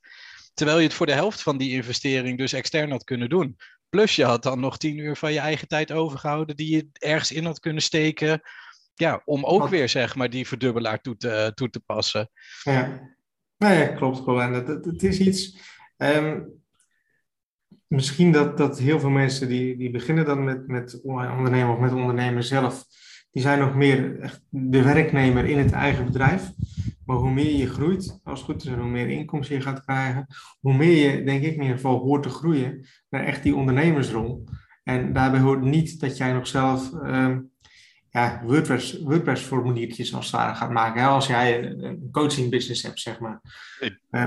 Terwijl 0.54 0.78
je 0.78 0.84
het 0.86 0.94
voor 0.94 1.06
de 1.06 1.14
helft 1.14 1.42
van 1.42 1.58
die 1.58 1.72
investering 1.72 2.38
dus 2.38 2.54
extern 2.54 2.92
had 2.92 3.04
kunnen 3.04 3.30
doen. 3.30 3.58
Plus 3.90 4.16
je 4.16 4.26
had 4.26 4.44
dan 4.44 4.60
nog 4.60 4.78
tien 4.78 4.98
uur 4.98 5.16
van 5.16 5.34
je 5.34 5.40
eigen 5.40 5.68
tijd 5.68 5.92
overgehouden 5.92 6.56
die 6.56 6.76
je 6.76 6.88
ergens 6.94 7.32
in 7.32 7.46
had 7.46 7.60
kunnen 7.60 7.82
steken. 7.82 8.42
Ja, 8.94 9.22
om 9.26 9.46
ook 9.46 9.68
weer 9.68 9.90
zeg 9.90 10.16
maar 10.16 10.30
die 10.30 10.48
verdubbelaar 10.48 11.02
toe 11.02 11.18
te, 11.18 11.52
toe 11.56 11.70
te 11.70 11.80
passen. 11.80 12.30
Ja, 12.64 13.00
nou 13.58 13.74
ja 13.74 13.88
klopt 13.88 14.18
gewoon. 14.18 14.54
Het 14.54 15.04
is 15.04 15.20
iets. 15.20 15.58
Um, 15.98 16.54
misschien 17.88 18.32
dat, 18.32 18.58
dat 18.58 18.80
heel 18.80 19.00
veel 19.00 19.10
mensen 19.10 19.48
die, 19.48 19.78
die 19.78 19.92
beginnen 19.92 20.26
dan 20.26 20.44
met, 20.44 20.68
met 20.68 21.02
ondernemen 21.04 21.74
of 21.74 21.80
met 21.80 21.94
ondernemen 21.94 22.44
zelf. 22.44 22.86
Die 23.32 23.42
zijn 23.42 23.60
nog 23.60 23.76
meer 23.76 24.32
de 24.50 24.84
werknemer 24.84 25.46
in 25.46 25.58
het 25.58 25.72
eigen 25.72 26.06
bedrijf. 26.06 26.52
Maar 27.06 27.18
hoe 27.18 27.32
meer 27.32 27.56
je 27.56 27.68
groeit, 27.68 28.20
als 28.24 28.40
het 28.40 28.50
goed 28.50 28.64
is, 28.64 28.68
en 28.68 28.80
hoe 28.80 28.90
meer 28.90 29.10
inkomsten 29.10 29.56
je 29.56 29.62
gaat 29.62 29.86
krijgen, 29.86 30.28
hoe 30.60 30.74
meer 30.74 31.12
je, 31.12 31.24
denk 31.24 31.44
ik 31.44 31.56
in 31.56 31.62
ieder 31.62 31.76
geval, 31.76 32.00
hoort 32.00 32.24
te 32.24 32.30
groeien 32.30 32.88
naar 33.10 33.24
echt 33.24 33.44
die 33.44 33.56
ondernemersrol. 33.56 34.44
En 34.84 35.14
daarbij 35.14 35.40
hoort 35.40 35.62
niet 35.62 36.00
dat 36.00 36.18
jij 36.18 36.34
nog 36.34 36.48
zelf 36.48 36.92
um, 36.94 37.52
ja, 38.16 38.42
WordPress, 38.44 39.00
WordPress 39.02 39.44
formuliertjes 39.44 40.14
als 40.14 40.26
het 40.26 40.36
ware 40.36 40.56
gaat 40.56 40.72
maken. 40.72 41.02
Hè? 41.02 41.08
Als 41.08 41.28
jij 41.28 41.64
een 41.64 42.10
coaching 42.12 42.50
business 42.50 42.84
hebt, 42.84 43.00
zeg 43.00 43.20
maar. 43.20 43.42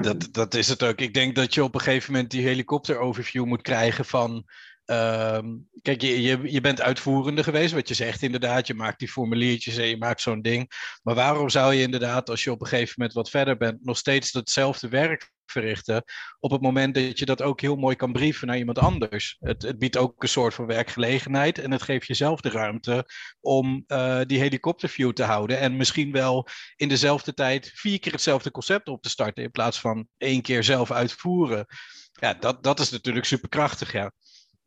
Dat, 0.00 0.28
dat 0.33 0.54
is 0.54 0.68
het 0.68 0.83
ook. 0.83 1.00
Ik 1.00 1.14
denk 1.14 1.35
dat 1.35 1.54
je 1.54 1.64
op 1.64 1.75
een 1.75 1.80
gegeven 1.80 2.12
moment 2.12 2.30
die 2.30 2.47
helikopter 2.47 2.99
overview 2.99 3.45
moet 3.45 3.62
krijgen 3.62 4.04
van 4.04 4.45
Um, 4.90 5.68
kijk, 5.83 6.00
je, 6.00 6.52
je, 6.52 6.61
bent 6.61 6.80
uitvoerende 6.80 7.42
geweest, 7.42 7.73
wat 7.73 7.88
je 7.88 7.95
zegt 7.95 8.23
inderdaad. 8.23 8.66
Je 8.66 8.75
maakt 8.75 8.99
die 8.99 9.09
formuliertjes 9.09 9.76
en 9.76 9.87
je 9.87 9.97
maakt 9.97 10.21
zo'n 10.21 10.42
ding. 10.42 10.71
Maar 11.02 11.14
waarom 11.14 11.49
zou 11.49 11.75
je 11.75 11.83
inderdaad, 11.83 12.30
als 12.30 12.45
je 12.45 12.50
op 12.50 12.61
een 12.61 12.66
gegeven 12.66 12.95
moment 12.97 13.16
wat 13.16 13.30
verder 13.30 13.57
bent, 13.57 13.85
nog 13.85 13.97
steeds 13.97 14.33
hetzelfde 14.33 14.88
werk 14.88 15.30
verrichten? 15.47 16.04
Op 16.40 16.50
het 16.50 16.61
moment 16.61 16.95
dat 16.95 17.18
je 17.18 17.25
dat 17.25 17.42
ook 17.42 17.61
heel 17.61 17.76
mooi 17.76 17.97
kan 17.97 18.12
brieven 18.12 18.47
naar 18.47 18.59
iemand 18.59 18.78
anders. 18.78 19.37
Het, 19.40 19.62
het 19.62 19.78
biedt 19.78 19.97
ook 19.97 20.23
een 20.23 20.28
soort 20.28 20.54
van 20.54 20.66
werkgelegenheid 20.66 21.59
en 21.59 21.71
het 21.71 21.83
geeft 21.83 22.07
jezelf 22.07 22.40
de 22.40 22.50
ruimte 22.50 23.07
om 23.40 23.85
uh, 23.87 24.21
die 24.26 24.38
helikopterview 24.38 25.12
te 25.12 25.25
houden. 25.25 25.59
En 25.59 25.76
misschien 25.76 26.12
wel 26.12 26.49
in 26.76 26.88
dezelfde 26.88 27.35
tijd 27.35 27.71
vier 27.75 27.99
keer 27.99 28.12
hetzelfde 28.12 28.50
concept 28.50 28.88
op 28.88 29.02
te 29.02 29.09
starten 29.09 29.42
in 29.42 29.50
plaats 29.50 29.80
van 29.80 30.09
één 30.16 30.42
keer 30.42 30.64
zelf 30.64 30.90
uitvoeren. 30.90 31.66
Ja, 32.12 32.35
dat, 32.35 32.62
dat 32.62 32.80
is 32.80 32.90
natuurlijk 32.90 33.26
superkrachtig, 33.26 33.92
ja. 33.92 34.12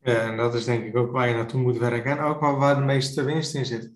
En 0.02 0.36
dat 0.36 0.54
is 0.54 0.64
denk 0.64 0.84
ik 0.84 0.96
ook 0.96 1.12
waar 1.12 1.28
je 1.28 1.34
naartoe 1.34 1.60
moet 1.60 1.78
werken 1.78 2.10
en 2.10 2.24
ook 2.24 2.40
waar, 2.40 2.76
de 2.76 2.84
meeste 2.84 3.24
winst 3.24 3.54
in 3.54 3.66
zit. 3.66 3.90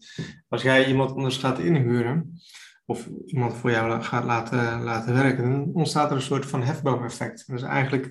Als 0.48 0.62
jij 0.62 0.86
iemand 0.86 1.10
anders 1.10 1.36
gaat 1.36 1.58
inhuren 1.58 2.40
of 2.84 3.08
iemand 3.26 3.54
voor 3.54 3.70
jou 3.70 4.02
gaat 4.02 4.24
laten, 4.24 4.82
laten 4.82 5.14
werken, 5.14 5.50
dan 5.50 5.70
ontstaat 5.72 6.10
er 6.10 6.16
een 6.16 6.22
soort 6.22 6.46
van 6.46 6.62
hefboom-effect. 6.62 7.44
Dus 7.46 7.62
eigenlijk, 7.62 8.10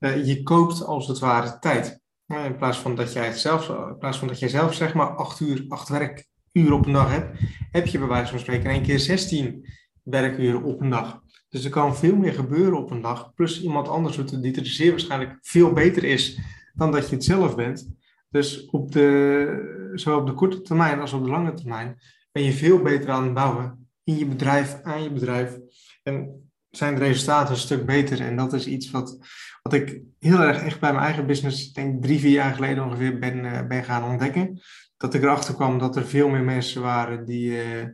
uh, 0.00 0.26
je 0.26 0.42
koopt 0.42 0.84
als 0.84 1.08
het 1.08 1.18
ware 1.18 1.58
tijd. 1.58 2.00
In 2.26 2.56
plaats 2.56 2.78
van 2.78 2.94
dat 2.94 3.12
jij 3.12 3.32
zelf, 3.32 3.68
in 3.68 3.98
plaats 3.98 4.18
van 4.18 4.28
dat 4.28 4.38
jij 4.38 4.48
zelf 4.48 4.74
zeg 4.74 4.94
maar 4.94 5.16
acht 5.16 5.40
uur, 5.40 5.64
acht 5.68 5.88
werkuren 5.88 6.72
op 6.72 6.86
een 6.86 6.92
dag 6.92 7.10
hebt, 7.10 7.40
heb 7.70 7.86
je 7.86 7.98
bij 7.98 8.08
wijze 8.08 8.30
van 8.30 8.38
spreken 8.38 8.64
in 8.64 8.70
één 8.70 8.82
keer 8.82 8.98
16 8.98 9.66
werkuren 10.02 10.62
op 10.62 10.80
een 10.80 10.90
dag. 10.90 11.20
Dus 11.48 11.64
er 11.64 11.70
kan 11.70 11.96
veel 11.96 12.16
meer 12.16 12.32
gebeuren 12.32 12.78
op 12.78 12.90
een 12.90 13.00
dag. 13.00 13.34
Plus 13.34 13.62
iemand 13.62 13.88
anders 13.88 14.16
doet 14.16 14.30
het 14.30 14.42
die 14.42 14.56
er 14.56 14.66
zeer 14.66 14.90
waarschijnlijk 14.90 15.38
veel 15.40 15.72
beter 15.72 16.04
is 16.04 16.40
dan 16.72 16.92
dat 16.92 17.08
je 17.08 17.14
het 17.14 17.24
zelf 17.24 17.56
bent. 17.56 17.94
Dus 18.28 18.66
op 18.66 18.92
de, 18.92 19.92
zowel 19.94 20.18
op 20.18 20.26
de 20.26 20.34
korte 20.34 20.60
termijn 20.60 21.00
als 21.00 21.12
op 21.12 21.24
de 21.24 21.30
lange 21.30 21.54
termijn 21.54 21.98
ben 22.32 22.42
je 22.42 22.52
veel 22.52 22.82
beter 22.82 23.10
aan 23.10 23.24
het 23.24 23.34
bouwen 23.34 23.88
in 24.04 24.18
je 24.18 24.26
bedrijf, 24.26 24.80
aan 24.82 25.02
je 25.02 25.12
bedrijf. 25.12 25.58
En 26.02 26.42
zijn 26.70 26.94
de 26.94 27.00
resultaten 27.00 27.54
een 27.54 27.60
stuk 27.60 27.86
beter. 27.86 28.20
En 28.20 28.36
dat 28.36 28.52
is 28.52 28.66
iets 28.66 28.90
wat, 28.90 29.18
wat 29.62 29.72
ik 29.72 30.00
heel 30.18 30.40
erg 30.40 30.62
echt 30.62 30.80
bij 30.80 30.92
mijn 30.92 31.04
eigen 31.04 31.26
business, 31.26 31.72
denk 31.72 32.02
drie, 32.02 32.18
vier 32.18 32.30
jaar 32.30 32.54
geleden 32.54 32.84
ongeveer, 32.84 33.18
ben, 33.18 33.44
uh, 33.44 33.66
ben 33.66 33.84
gaan 33.84 34.10
ontdekken. 34.10 34.60
Dat 34.96 35.14
ik 35.14 35.22
erachter 35.22 35.54
kwam 35.54 35.78
dat 35.78 35.96
er 35.96 36.06
veel 36.06 36.28
meer 36.28 36.42
mensen 36.42 36.82
waren 36.82 37.24
die 37.24 37.50
uh, 37.50 37.86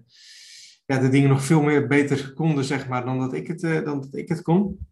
ja, 0.87 0.99
de 0.99 1.09
dingen 1.09 1.29
nog 1.29 1.45
veel 1.45 1.63
meer 1.63 1.87
beter 1.87 2.33
konden, 2.33 2.65
zeg 2.65 2.89
maar, 2.89 3.05
dan 3.05 3.19
dat 3.19 3.35
ik 3.35 3.47
het, 3.47 3.63
uh, 3.63 3.85
dan 3.85 4.01
dat 4.01 4.15
ik 4.15 4.29
het 4.29 4.43
kon. 4.43 4.89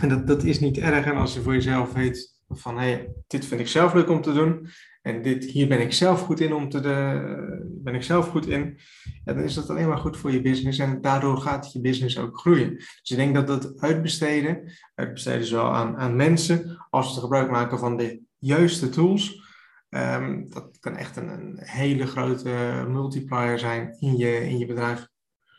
En 0.00 0.08
dat, 0.08 0.26
dat 0.26 0.44
is 0.44 0.60
niet 0.60 0.78
erg. 0.78 1.06
En 1.06 1.16
als 1.16 1.34
je 1.34 1.40
voor 1.40 1.52
jezelf 1.52 1.92
weet 1.92 2.35
van, 2.48 2.78
hey, 2.78 3.12
dit 3.26 3.44
vind 3.44 3.60
ik 3.60 3.68
zelf 3.68 3.94
leuk 3.94 4.08
om 4.08 4.22
te 4.22 4.32
doen. 4.32 4.68
En 5.02 5.22
dit, 5.22 5.44
hier 5.44 5.68
ben 5.68 5.80
ik 5.80 5.92
zelf 5.92 6.20
goed 6.20 6.40
in 6.40 6.54
om 6.54 6.68
te 6.68 6.80
de, 6.80 7.80
ben 7.82 7.94
ik 7.94 8.02
zelf 8.02 8.28
goed 8.28 8.46
in. 8.46 8.78
Ja, 9.24 9.32
dan 9.32 9.42
is 9.42 9.54
dat 9.54 9.70
alleen 9.70 9.88
maar 9.88 9.98
goed 9.98 10.16
voor 10.16 10.32
je 10.32 10.40
business 10.40 10.78
en 10.78 11.00
daardoor 11.00 11.38
gaat 11.38 11.72
je 11.72 11.80
business 11.80 12.18
ook 12.18 12.38
groeien. 12.38 12.74
Dus 12.76 13.10
ik 13.10 13.16
denk 13.16 13.34
dat 13.34 13.46
dat 13.46 13.80
uitbesteden, 13.80 14.72
uitbesteden 14.94 15.46
zowel 15.46 15.74
aan, 15.74 15.96
aan 15.96 16.16
mensen 16.16 16.86
als 16.90 17.10
het 17.10 17.18
gebruik 17.18 17.50
maken 17.50 17.78
van 17.78 17.96
de 17.96 18.20
juiste 18.38 18.88
tools, 18.88 19.44
um, 19.88 20.50
dat 20.50 20.78
kan 20.78 20.96
echt 20.96 21.16
een, 21.16 21.28
een, 21.28 21.58
hele 21.60 22.06
grote 22.06 22.84
multiplier 22.88 23.58
zijn 23.58 23.96
in 23.98 24.16
je, 24.16 24.48
in 24.48 24.58
je 24.58 24.66
bedrijf. 24.66 25.08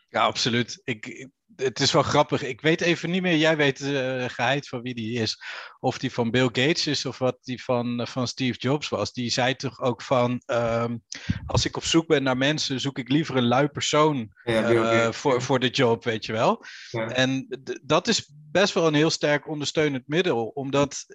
Ja, 0.09 0.23
absoluut. 0.23 0.81
Ik, 0.83 1.29
het 1.57 1.79
is 1.79 1.91
wel 1.91 2.03
grappig. 2.03 2.43
Ik 2.43 2.61
weet 2.61 2.81
even 2.81 3.09
niet 3.09 3.21
meer, 3.21 3.37
jij 3.37 3.57
weet 3.57 3.79
uh, 3.79 4.25
geheid 4.27 4.67
van 4.67 4.81
wie 4.81 4.93
die 4.93 5.19
is. 5.19 5.41
Of 5.79 5.97
die 5.97 6.11
van 6.11 6.31
Bill 6.31 6.45
Gates 6.45 6.87
is 6.87 7.05
of 7.05 7.17
wat 7.17 7.37
die 7.41 7.63
van, 7.63 8.07
van 8.09 8.27
Steve 8.27 8.57
Jobs 8.57 8.89
was. 8.89 9.13
Die 9.13 9.29
zei 9.29 9.55
toch 9.55 9.81
ook 9.81 10.01
van, 10.01 10.41
um, 10.45 11.03
als 11.45 11.65
ik 11.65 11.77
op 11.77 11.83
zoek 11.83 12.07
ben 12.07 12.23
naar 12.23 12.37
mensen, 12.37 12.79
zoek 12.79 12.97
ik 12.97 13.09
liever 13.09 13.35
een 13.35 13.47
lui 13.47 13.67
persoon 13.67 14.29
ja, 14.43 14.71
uh, 14.71 15.11
voor, 15.11 15.41
voor 15.41 15.59
de 15.59 15.69
job, 15.69 16.03
weet 16.03 16.25
je 16.25 16.31
wel. 16.31 16.65
Ja. 16.91 17.07
En 17.07 17.47
dat 17.83 18.07
is 18.07 18.31
best 18.51 18.73
wel 18.73 18.87
een 18.87 18.93
heel 18.93 19.09
sterk 19.09 19.47
ondersteunend 19.47 20.07
middel. 20.07 20.45
Omdat 20.45 21.05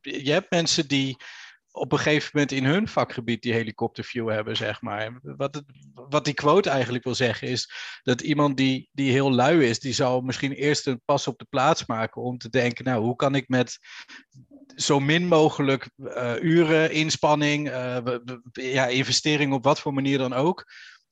je 0.00 0.32
hebt 0.32 0.50
mensen 0.50 0.88
die 0.88 1.16
op 1.72 1.92
een 1.92 1.98
gegeven 1.98 2.30
moment 2.32 2.52
in 2.52 2.64
hun 2.64 2.88
vakgebied 2.88 3.42
die 3.42 3.52
helikopterview 3.52 4.30
hebben, 4.30 4.56
zeg 4.56 4.80
maar. 4.80 5.20
Wat, 5.22 5.54
het, 5.54 5.64
wat 5.94 6.24
die 6.24 6.34
quote 6.34 6.70
eigenlijk 6.70 7.04
wil 7.04 7.14
zeggen 7.14 7.48
is 7.48 7.72
dat 8.02 8.20
iemand 8.20 8.56
die, 8.56 8.88
die 8.92 9.10
heel 9.10 9.32
lui 9.32 9.64
is, 9.64 9.80
die 9.80 9.92
zal 9.92 10.20
misschien 10.20 10.52
eerst 10.52 10.86
een 10.86 11.00
pas 11.04 11.26
op 11.26 11.38
de 11.38 11.46
plaats 11.50 11.86
maken 11.86 12.22
om 12.22 12.38
te 12.38 12.48
denken, 12.48 12.84
nou, 12.84 13.02
hoe 13.02 13.16
kan 13.16 13.34
ik 13.34 13.48
met 13.48 13.78
zo 14.74 15.00
min 15.00 15.26
mogelijk 15.26 15.90
uh, 15.96 16.34
uren, 16.40 16.92
inspanning, 16.92 17.68
uh, 17.68 17.98
ja, 18.52 18.86
investering 18.86 19.52
op 19.52 19.64
wat 19.64 19.80
voor 19.80 19.94
manier 19.94 20.18
dan 20.18 20.32
ook, 20.32 20.64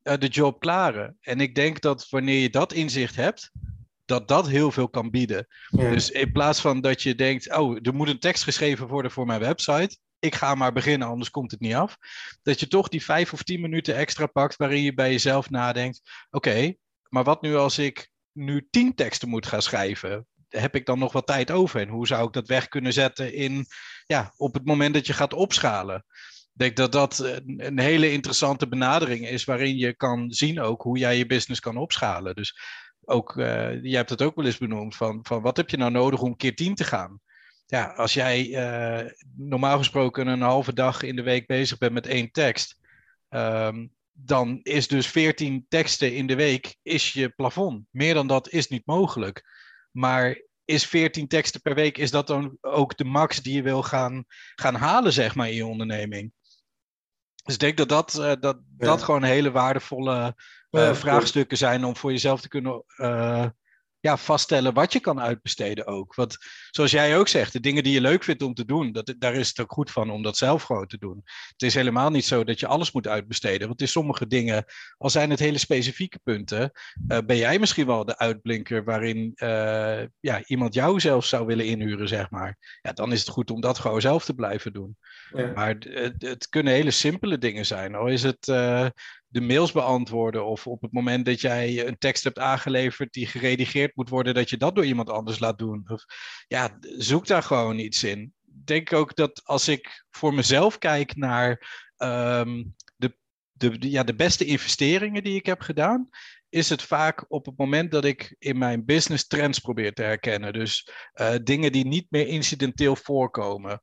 uh, 0.02 0.14
de 0.19 0.29
job 0.29 0.61
klaren. 0.61 1.17
En 1.21 1.40
ik 1.40 1.55
denk 1.55 1.81
dat 1.81 2.07
wanneer 2.09 2.40
je 2.40 2.50
dat 2.50 2.73
inzicht 2.73 3.17
hebt, 3.17 3.50
dat 4.05 4.29
dat 4.29 4.49
heel 4.49 4.71
veel 4.71 4.88
kan 4.88 5.11
bieden. 5.11 5.47
Ja. 5.69 5.90
Dus 5.90 6.11
in 6.11 6.33
plaats 6.33 6.61
van 6.61 6.81
dat 6.81 7.02
je 7.02 7.14
denkt, 7.14 7.57
oh, 7.57 7.79
er 7.83 7.95
moet 7.95 8.09
een 8.09 8.19
tekst 8.19 8.43
geschreven 8.43 8.87
worden 8.87 9.11
voor 9.11 9.26
mijn 9.26 9.40
website, 9.40 9.99
ik 10.21 10.35
ga 10.35 10.55
maar 10.55 10.73
beginnen, 10.73 11.09
anders 11.09 11.31
komt 11.31 11.50
het 11.50 11.61
niet 11.61 11.75
af. 11.75 11.97
Dat 12.43 12.61
je 12.61 12.69
toch 12.69 12.89
die 12.89 13.05
vijf 13.05 13.33
of 13.33 13.43
tien 13.43 13.61
minuten 13.61 13.97
extra 13.97 14.27
pakt 14.27 14.57
waarin 14.57 14.83
je 14.83 14.95
bij 14.95 15.11
jezelf 15.11 15.50
nadenkt: 15.50 16.00
oké, 16.31 16.75
maar 17.09 17.25
wat 17.25 17.43
nu 17.43 17.57
als 17.57 17.79
ik 17.79 18.11
nu 18.33 18.69
tien 18.71 18.95
teksten 18.95 19.29
moet 19.29 19.47
gaan 19.47 19.62
schrijven? 19.62 20.27
Heb 20.49 20.75
ik 20.75 20.87
dan 20.87 20.99
nog 20.99 21.12
wat 21.12 21.27
tijd 21.27 21.50
over? 21.50 21.81
En 21.81 21.89
hoe 21.89 22.07
zou 22.07 22.27
ik 22.27 22.33
dat 22.33 22.49
weg 22.49 22.69
kunnen 22.69 22.93
zetten 22.93 23.35
in, 23.35 23.67
ja, 24.07 24.33
op 24.37 24.55
het 24.55 24.65
moment 24.65 24.95
dat 24.95 25.07
je 25.07 25.12
gaat 25.12 25.35
opschalen? 25.35 26.05
Ik 26.53 26.67
denk 26.67 26.77
dat 26.77 26.93
dat 26.93 27.19
een 27.57 27.79
hele 27.79 28.12
interessante 28.12 28.69
benadering 28.69 29.29
is, 29.29 29.45
waarin 29.45 29.77
je 29.77 29.97
kan 29.97 30.33
zien 30.33 30.61
ook 30.61 30.83
hoe 30.83 30.99
jij 30.99 31.17
je 31.17 31.27
business 31.27 31.61
kan 31.61 31.77
opschalen. 31.77 32.35
Dus 32.35 32.61
ook, 33.00 33.37
uh, 33.37 33.83
jij 33.83 33.97
hebt 33.97 34.11
het 34.11 34.23
ook 34.23 34.35
wel 34.35 34.45
eens 34.45 34.59
benoemd, 34.59 34.97
van, 34.97 35.19
van 35.23 35.43
wat 35.43 35.57
heb 35.57 35.71
je 35.71 35.77
nou 35.77 35.91
nodig 35.91 36.21
om 36.21 36.37
keer 36.37 36.55
tien 36.55 36.75
te 36.75 36.85
gaan? 36.85 37.21
Ja, 37.71 37.85
als 37.85 38.15
jij 38.15 38.47
uh, 38.47 39.11
normaal 39.37 39.79
gesproken 39.79 40.27
een 40.27 40.41
halve 40.41 40.73
dag 40.73 41.03
in 41.03 41.17
de 41.17 41.23
week 41.23 41.47
bezig 41.47 41.79
bent 41.79 41.93
met 41.93 42.07
één 42.07 42.31
tekst, 42.31 42.79
um, 43.29 43.93
dan 44.12 44.61
is 44.62 44.89
dus 44.89 45.07
14 45.07 45.67
teksten 45.69 46.15
in 46.15 46.27
de 46.27 46.35
week 46.35 46.77
is 46.83 47.12
je 47.12 47.29
plafond. 47.29 47.87
Meer 47.91 48.15
dan 48.15 48.27
dat 48.27 48.49
is 48.49 48.69
niet 48.69 48.87
mogelijk. 48.87 49.45
Maar 49.91 50.43
is 50.65 50.87
14 50.87 51.29
teksten 51.29 51.61
per 51.61 51.75
week, 51.75 51.99
is 51.99 52.11
dat 52.11 52.27
dan 52.27 52.59
ook 52.61 52.97
de 52.97 53.05
max 53.05 53.43
die 53.43 53.55
je 53.55 53.62
wil 53.62 53.83
gaan, 53.83 54.25
gaan 54.55 54.75
halen, 54.75 55.12
zeg 55.12 55.35
maar, 55.35 55.49
in 55.49 55.55
je 55.55 55.67
onderneming? 55.67 56.33
Dus 57.45 57.55
ik 57.55 57.61
denk 57.61 57.77
dat 57.77 57.89
dat, 57.89 58.15
uh, 58.15 58.33
dat, 58.41 58.61
ja. 58.79 58.87
dat 58.87 59.03
gewoon 59.03 59.23
hele 59.23 59.50
waardevolle 59.50 60.17
uh, 60.17 60.83
ja, 60.83 60.95
vraagstukken 60.95 61.57
zijn 61.57 61.85
om 61.85 61.97
voor 61.97 62.11
jezelf 62.11 62.41
te 62.41 62.49
kunnen 62.49 62.85
ja, 64.00 64.16
vaststellen 64.16 64.75
wat 64.75 64.92
je 64.92 65.00
kan 65.00 65.21
uitbesteden 65.21 65.87
ook. 65.87 66.14
Want 66.14 66.37
zoals 66.71 66.90
jij 66.90 67.19
ook 67.19 67.28
zegt, 67.28 67.52
de 67.52 67.61
dingen 67.61 67.83
die 67.83 67.92
je 67.92 68.00
leuk 68.00 68.25
vindt 68.25 68.42
om 68.42 68.54
te 68.54 68.64
doen, 68.64 68.92
dat, 68.92 69.14
daar 69.19 69.35
is 69.35 69.49
het 69.49 69.61
ook 69.61 69.73
goed 69.73 69.90
van 69.90 70.11
om 70.11 70.23
dat 70.23 70.37
zelf 70.37 70.62
gewoon 70.62 70.87
te 70.87 70.99
doen. 70.99 71.21
Het 71.49 71.62
is 71.62 71.75
helemaal 71.75 72.11
niet 72.11 72.25
zo 72.25 72.45
dat 72.45 72.61
je 72.61 72.66
alles 72.66 72.92
moet 72.92 73.07
uitbesteden. 73.07 73.69
Want 73.69 73.80
in 73.80 73.88
sommige 73.88 74.26
dingen, 74.26 74.64
al 74.99 75.11
zijn 75.11 75.30
het 75.30 75.38
hele 75.38 75.59
specifieke 75.59 76.19
punten, 76.23 76.71
uh, 77.09 77.19
ben 77.26 77.37
jij 77.37 77.59
misschien 77.59 77.87
wel 77.87 78.04
de 78.04 78.19
uitblinker 78.19 78.85
waarin 78.85 79.33
uh, 79.37 80.02
ja, 80.21 80.45
iemand 80.47 80.75
jou 80.75 81.00
zelf 81.00 81.25
zou 81.25 81.47
willen 81.47 81.66
inhuren, 81.66 82.09
zeg 82.09 82.30
maar. 82.30 82.78
Ja, 82.83 82.92
dan 82.92 83.12
is 83.12 83.21
het 83.21 83.28
goed 83.28 83.50
om 83.50 83.61
dat 83.61 83.78
gewoon 83.78 84.00
zelf 84.00 84.25
te 84.25 84.35
blijven 84.35 84.73
doen. 84.73 84.97
Ja. 85.35 85.52
Maar 85.54 85.69
het, 85.69 86.14
het, 86.19 86.49
kunnen 86.49 86.73
hele 86.73 86.90
simpele 86.90 87.38
dingen 87.38 87.66
zijn. 87.66 87.95
Al 87.95 88.07
is 88.07 88.23
het 88.23 88.49
uh, 88.49 88.87
de 89.33 89.41
mails 89.41 89.73
beantwoorden 89.73 90.47
of 90.47 90.67
op 90.67 90.83
het 90.83 90.93
moment 90.93 91.25
dat 91.25 91.41
jij 91.41 91.87
een 91.87 91.99
tekst 91.99 92.25
hebt 92.25 92.39
aangeleverd 92.39 93.13
die 93.13 93.27
geredigeerd 93.27 93.97
moet 93.97 94.09
worden, 94.09 94.35
dat 94.35 94.51
je 94.51 94.57
dat 94.57 94.75
door 94.75 94.85
iemand 94.85 95.11
anders 95.11 95.39
laat 95.39 95.59
doen. 95.59 95.85
Of, 95.87 96.05
ja, 96.47 96.79
zoek 96.81 97.27
daar 97.27 97.43
gewoon 97.43 97.79
iets 97.79 98.05
in. 98.05 98.21
Ik 98.47 98.67
denk 98.67 98.93
ook 98.93 99.17
dat 99.17 99.41
als 99.45 99.69
ik 99.69 100.05
voor 100.11 100.35
mezelf 100.35 100.79
kijk 100.79 101.17
naar 101.17 101.51
um, 101.97 102.75
de, 102.97 103.17
de, 103.53 103.77
ja, 103.79 104.03
de 104.03 104.15
beste 104.15 104.45
investeringen 104.45 105.25
die 105.25 105.35
ik 105.35 105.47
heb 105.47 105.61
gedaan, 105.61 106.09
is 106.49 106.69
het 106.69 106.83
vaak 106.83 107.25
op 107.29 107.47
het 107.47 107.57
moment 107.57 107.91
dat 107.91 108.05
ik 108.05 108.37
in 108.39 108.59
mijn 108.59 108.85
business 108.85 109.27
trends 109.27 109.59
probeer 109.59 109.93
te 109.93 110.03
herkennen. 110.03 110.53
Dus 110.53 110.91
uh, 111.15 111.35
dingen 111.43 111.73
die 111.73 111.87
niet 111.87 112.07
meer 112.11 112.27
incidenteel 112.27 112.97
voorkomen 112.97 113.81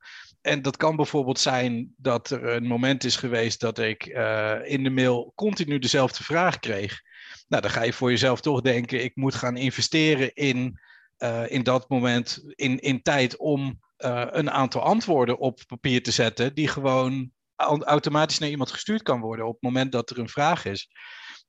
en 0.48 0.62
dat 0.62 0.78
kan 0.78 0.96
bijvoorbeeld 0.96 1.40
zijn 1.40 1.94
dat 1.98 2.30
er 2.30 2.46
een 2.46 2.68
moment 2.68 3.04
is 3.04 3.16
geweest 3.16 3.60
dat 3.60 3.80
ik 3.80 4.06
uh, 4.06 4.56
in 4.64 4.84
de 4.84 4.90
mail 4.90 5.32
continu 5.36 5.80
dezelfde 5.80 6.24
vraag 6.24 6.60
kreeg. 6.60 7.02
Nou, 7.48 7.62
dan 7.62 7.72
ga 7.72 7.84
je 7.84 7.94
voor 7.94 8.10
jezelf 8.10 8.42
toch 8.42 8.62
denken, 8.62 9.04
ik 9.04 9.16
moet 9.16 9.36
gaan 9.36 9.58
investeren 9.58 10.34
in, 10.34 10.80
uh, 11.18 11.52
in 11.52 11.64
dat 11.64 11.90
moment, 11.90 12.44
in, 12.56 12.80
in 12.80 13.02
tijd 13.02 13.38
om 13.38 13.80
uh, 13.98 14.26
een 14.28 14.52
aantal 14.52 14.82
antwoorden 14.82 15.40
op 15.40 15.62
papier 15.68 16.04
te 16.04 16.12
zetten, 16.12 16.54
die 16.56 16.68
gewoon 16.68 17.32
automatisch 17.56 18.38
naar 18.38 18.50
iemand 18.50 18.72
gestuurd 18.72 19.02
kan 19.02 19.20
worden 19.20 19.46
op 19.46 19.54
het 19.54 19.62
moment 19.62 19.92
dat 19.92 20.10
er 20.10 20.20
een 20.20 20.30
vraag 20.30 20.66
is. 20.66 20.90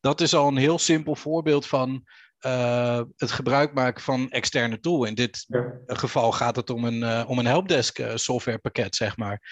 Dat 0.01 0.21
is 0.21 0.35
al 0.35 0.49
een 0.49 0.57
heel 0.57 0.79
simpel 0.79 1.17
voorbeeld 1.17 1.67
van 1.67 2.05
uh, 2.47 3.01
het 3.17 3.31
gebruik 3.31 3.75
maken 3.75 4.03
van 4.03 4.31
externe 4.31 4.81
tool. 4.81 5.05
In 5.05 5.15
dit 5.15 5.45
ja. 5.49 5.73
geval 5.87 6.33
gaat 6.33 6.57
het 6.57 6.71
om 6.71 6.85
een, 6.85 7.01
uh, 7.01 7.25
om 7.27 7.39
een 7.39 7.47
helpdesk 7.47 7.99
uh, 7.99 8.11
softwarepakket, 8.15 8.97
zeg 8.97 9.17
maar. 9.17 9.43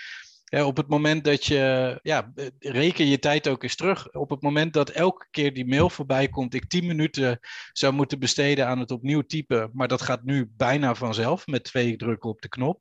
op 0.50 0.76
het 0.76 0.88
moment 0.88 1.24
dat 1.24 1.44
je, 1.44 1.98
ja, 2.02 2.32
reken 2.58 3.06
je 3.06 3.18
tijd 3.18 3.48
ook 3.48 3.62
eens 3.62 3.76
terug. 3.76 4.12
Op 4.12 4.30
het 4.30 4.42
moment 4.42 4.72
dat 4.72 4.90
elke 4.90 5.26
keer 5.30 5.54
die 5.54 5.66
mail 5.66 5.90
voorbij 5.90 6.28
komt, 6.28 6.54
ik 6.54 6.68
10 6.68 6.86
minuten 6.86 7.38
zou 7.72 7.92
moeten 7.92 8.18
besteden 8.18 8.66
aan 8.66 8.78
het 8.78 8.90
opnieuw 8.90 9.22
typen, 9.22 9.70
maar 9.72 9.88
dat 9.88 10.02
gaat 10.02 10.24
nu 10.24 10.50
bijna 10.56 10.94
vanzelf 10.94 11.46
met 11.46 11.64
twee 11.64 11.96
drukken 11.96 12.30
op 12.30 12.40
de 12.40 12.48
knop. 12.48 12.80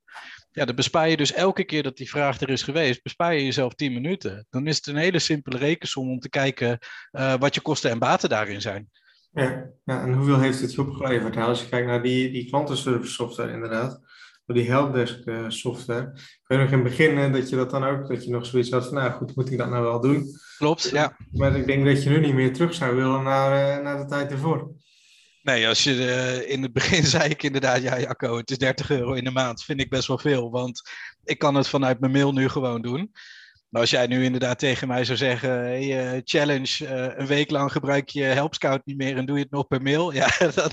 Ja, 0.52 0.66
dan 0.66 0.76
bespaar 0.76 1.10
je 1.10 1.18
dus 1.18 1.34
elke 1.34 1.64
keer 1.64 1.84
dat 1.84 1.98
die 1.98 2.10
vraag 2.10 2.42
er 2.42 2.50
is 2.50 2.64
geweest, 2.64 3.04
bespaar 3.04 3.34
je 3.34 3.44
jezelf 3.44 3.74
10 3.74 3.94
minuten. 3.94 4.46
Dan 4.50 4.68
is 4.68 4.76
het 4.76 4.88
een 4.88 4.96
hele 4.96 5.20
simpele 5.20 5.58
rekensom 5.58 6.10
om 6.10 6.20
te 6.20 6.30
kijken 6.30 6.80
wat 7.40 7.56
je 7.56 7.62
kosten 7.62 7.92
en 7.92 8.00
baten 8.00 8.30
daarin 8.30 8.62
zijn. 8.62 8.90
Ja, 9.36 9.70
ja, 9.86 10.02
en 10.02 10.14
hoeveel 10.14 10.40
heeft 10.40 10.62
het 10.62 10.74
je 10.74 10.82
opgeleverd? 10.82 11.36
Nou, 11.36 11.48
als 11.50 11.62
je 11.62 11.70
kijkt 11.70 11.88
naar 11.88 12.04
die, 12.04 12.32
die 12.32 12.50
klantenservice 12.50 13.14
software 13.14 13.52
inderdaad, 13.52 14.02
door 14.46 14.56
die 14.56 14.70
helpdesk 14.70 15.26
uh, 15.26 15.46
software. 15.48 16.12
Ik 16.16 16.44
weet 16.48 16.60
nog 16.60 16.72
in 16.72 16.80
het 16.80 16.84
begin 16.84 17.32
dat 17.32 17.50
je 17.50 17.56
dat 17.56 17.70
dan 17.70 17.84
ook, 17.84 18.08
dat 18.08 18.24
je 18.24 18.32
nog 18.32 18.46
zoiets 18.46 18.72
had 18.72 18.86
van, 18.86 18.94
nou 18.94 19.12
goed, 19.12 19.36
moet 19.36 19.52
ik 19.52 19.58
dat 19.58 19.70
nou 19.70 19.84
wel 19.84 20.02
doen? 20.02 20.26
Klopt, 20.58 20.90
ja. 20.90 21.18
Maar 21.32 21.56
ik 21.56 21.66
denk 21.66 21.86
dat 21.86 22.04
je 22.04 22.10
nu 22.10 22.20
niet 22.20 22.34
meer 22.34 22.54
terug 22.54 22.74
zou 22.74 22.96
willen 22.96 23.24
naar, 23.24 23.78
uh, 23.78 23.84
naar 23.84 23.98
de 23.98 24.06
tijd 24.06 24.32
ervoor. 24.32 24.72
Nee, 25.42 25.68
als 25.68 25.84
je 25.84 25.94
uh, 25.94 26.50
in 26.50 26.62
het 26.62 26.74
begin 26.74 27.04
zei 27.16 27.30
ik 27.30 27.44
inderdaad, 27.44 27.82
ja 27.82 28.00
Jacco, 28.00 28.38
het 28.38 28.52
is 28.52 28.58
30 28.58 28.90
euro 28.90 29.14
in 29.14 29.24
de 29.24 29.32
maand, 29.32 29.64
vind 29.64 29.82
ik 29.82 29.90
best 29.90 30.08
wel 30.08 30.18
veel, 30.18 30.52
want 30.52 30.90
ik 31.24 31.38
kan 31.38 31.56
het 31.56 31.68
vanuit 31.68 32.00
mijn 32.00 32.12
mail 32.12 32.34
nu 32.34 32.50
gewoon 32.50 32.82
doen. 32.82 33.12
Maar 33.76 33.84
als 33.84 33.94
jij 33.94 34.08
nu 34.08 34.24
inderdaad 34.24 34.60
tegen 34.60 34.88
mij 34.88 35.06
zou 35.06 35.18
zeggen, 35.18 35.50
hey, 35.50 36.16
uh, 36.16 36.22
challenge, 36.24 36.84
uh, 36.84 37.18
een 37.18 37.26
week 37.26 37.52
lang 37.52 37.72
gebruik 37.72 38.10
je 38.10 38.24
HelpScout 38.24 38.86
niet 38.86 38.98
meer 38.98 39.18
en 39.18 39.26
doe 39.26 39.36
je 39.38 39.44
het 39.44 39.52
nog 39.52 39.68
per 39.68 39.82
mail. 39.82 40.14
Ja, 40.14 40.30
dan, 40.56 40.70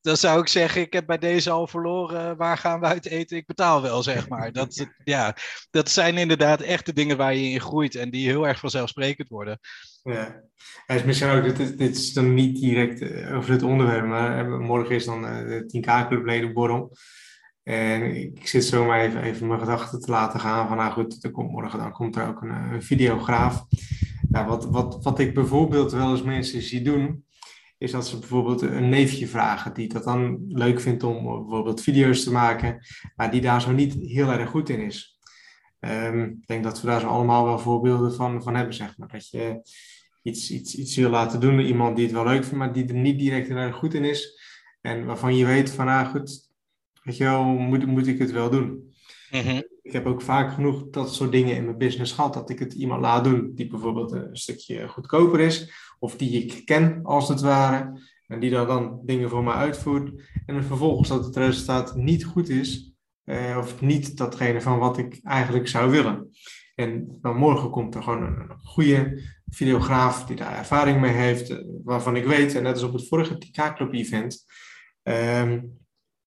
dan 0.00 0.16
zou 0.16 0.40
ik 0.40 0.48
zeggen, 0.48 0.80
ik 0.80 0.92
heb 0.92 1.06
bij 1.06 1.18
deze 1.18 1.50
al 1.50 1.66
verloren, 1.66 2.36
waar 2.36 2.58
gaan 2.58 2.80
we 2.80 2.86
uit 2.86 3.06
eten? 3.06 3.36
Ik 3.36 3.46
betaal 3.46 3.82
wel, 3.82 4.02
zeg 4.02 4.28
maar. 4.28 4.52
Dat, 4.52 4.86
ja, 5.04 5.36
dat 5.70 5.90
zijn 5.90 6.18
inderdaad 6.18 6.60
echte 6.60 6.92
dingen 6.92 7.16
waar 7.16 7.34
je 7.34 7.50
in 7.50 7.60
groeit 7.60 7.94
en 7.94 8.10
die 8.10 8.28
heel 8.28 8.46
erg 8.46 8.58
vanzelfsprekend 8.58 9.28
worden. 9.28 9.58
Ja, 10.02 10.42
hij 10.86 10.96
is 10.96 11.04
misschien 11.04 11.30
ook, 11.30 11.56
dit, 11.56 11.78
dit 11.78 11.96
is 11.96 12.12
dan 12.12 12.34
niet 12.34 12.60
direct 12.60 13.00
eh, 13.00 13.36
over 13.36 13.50
het 13.50 13.62
onderwerp, 13.62 14.06
maar 14.06 14.46
morgen 14.46 14.94
is 14.94 15.04
dan 15.04 15.22
de 15.22 15.64
10K 15.76 16.08
Club 16.08 16.24
ledenborrel. 16.24 16.96
En 17.64 18.16
ik 18.16 18.48
zit 18.48 18.64
zo 18.64 18.84
maar 18.84 19.00
even, 19.00 19.22
even 19.22 19.46
mijn 19.46 19.60
gedachten 19.60 20.00
te 20.00 20.10
laten 20.10 20.40
gaan 20.40 20.68
van, 20.68 20.76
nou 20.76 20.92
goed, 20.92 21.24
er 21.24 21.30
komt 21.30 21.50
morgen 21.50 21.78
dan 21.78 21.92
komt 21.92 22.16
er 22.16 22.28
ook 22.28 22.42
een, 22.42 22.72
een 22.72 22.82
videograaf. 22.82 23.64
Nou, 24.28 24.46
wat, 24.46 24.64
wat, 24.64 24.98
wat 25.02 25.18
ik 25.18 25.34
bijvoorbeeld 25.34 25.92
wel 25.92 26.10
eens 26.10 26.22
mensen 26.22 26.62
zie 26.62 26.82
doen, 26.82 27.24
is 27.78 27.90
dat 27.90 28.08
ze 28.08 28.18
bijvoorbeeld 28.18 28.62
een 28.62 28.88
neefje 28.88 29.26
vragen 29.26 29.74
die 29.74 29.88
dat 29.88 30.04
dan 30.04 30.44
leuk 30.48 30.80
vindt 30.80 31.02
om 31.02 31.22
bijvoorbeeld 31.22 31.80
video's 31.80 32.24
te 32.24 32.32
maken, 32.32 32.78
maar 33.16 33.30
die 33.30 33.40
daar 33.40 33.60
zo 33.60 33.72
niet 33.72 33.94
heel 33.94 34.30
erg 34.30 34.50
goed 34.50 34.68
in 34.68 34.80
is. 34.80 35.18
Um, 35.80 36.22
ik 36.22 36.46
denk 36.46 36.64
dat 36.64 36.80
we 36.80 36.86
daar 36.86 37.00
zo 37.00 37.06
allemaal 37.06 37.44
wel 37.44 37.58
voorbeelden 37.58 38.14
van, 38.14 38.42
van 38.42 38.54
hebben, 38.54 38.74
zeg 38.74 38.98
maar. 38.98 39.08
Dat 39.08 39.28
je 39.28 39.60
iets, 40.22 40.50
iets, 40.50 40.74
iets 40.74 40.96
wil 40.96 41.10
laten 41.10 41.40
doen 41.40 41.56
door 41.56 41.66
iemand 41.66 41.96
die 41.96 42.04
het 42.04 42.14
wel 42.14 42.24
leuk 42.24 42.42
vindt, 42.42 42.58
maar 42.58 42.72
die 42.72 42.86
er 42.86 42.94
niet 42.94 43.18
direct 43.18 43.48
heel 43.48 43.56
erg 43.56 43.76
goed 43.76 43.94
in 43.94 44.04
is. 44.04 44.40
En 44.80 45.04
waarvan 45.04 45.36
je 45.36 45.46
weet 45.46 45.70
van, 45.70 45.88
ah 45.88 46.10
goed, 46.10 46.43
weet 47.04 47.16
je 47.16 47.24
wel, 47.24 47.44
moet, 47.44 47.86
moet 47.86 48.06
ik 48.06 48.18
het 48.18 48.30
wel 48.30 48.50
doen? 48.50 48.94
Mhm. 49.30 49.60
Ik 49.82 49.92
heb 49.92 50.06
ook 50.06 50.22
vaak 50.22 50.52
genoeg 50.52 50.90
dat 50.90 51.14
soort 51.14 51.32
dingen 51.32 51.56
in 51.56 51.64
mijn 51.64 51.78
business 51.78 52.12
gehad, 52.12 52.34
dat 52.34 52.50
ik 52.50 52.58
het 52.58 52.72
iemand 52.72 53.00
laat 53.00 53.24
doen 53.24 53.52
die 53.54 53.66
bijvoorbeeld 53.66 54.12
een 54.12 54.36
stukje 54.36 54.88
goedkoper 54.88 55.40
is, 55.40 55.72
of 55.98 56.16
die 56.16 56.42
ik 56.42 56.64
ken 56.64 57.00
als 57.02 57.28
het 57.28 57.40
ware, 57.40 58.00
en 58.26 58.40
die 58.40 58.50
dan, 58.50 58.66
dan 58.66 59.00
dingen 59.04 59.28
voor 59.28 59.44
mij 59.44 59.54
uitvoert. 59.54 60.12
En 60.46 60.64
vervolgens 60.64 61.08
dat 61.08 61.24
het 61.24 61.36
resultaat 61.36 61.96
niet 61.96 62.24
goed 62.24 62.48
is, 62.48 62.92
eh, 63.24 63.56
of 63.58 63.80
niet 63.80 64.16
datgene 64.16 64.60
van 64.60 64.78
wat 64.78 64.98
ik 64.98 65.20
eigenlijk 65.22 65.68
zou 65.68 65.90
willen. 65.90 66.30
En 66.74 67.18
dan 67.20 67.36
morgen 67.36 67.70
komt 67.70 67.94
er 67.94 68.02
gewoon 68.02 68.22
een, 68.22 68.50
goede 68.62 69.22
videograaf 69.46 70.24
die 70.26 70.36
daar 70.36 70.58
ervaring 70.58 71.00
mee 71.00 71.12
heeft, 71.12 71.50
eh, 71.50 71.58
waarvan 71.84 72.16
ik 72.16 72.24
weet, 72.24 72.54
en 72.54 72.62
net 72.62 72.72
als 72.72 72.82
op 72.82 72.92
het 72.92 73.08
vorige 73.08 73.38
TK 73.38 73.74
Club 73.74 73.92
event, 73.92 74.44
ehm, 75.02 75.60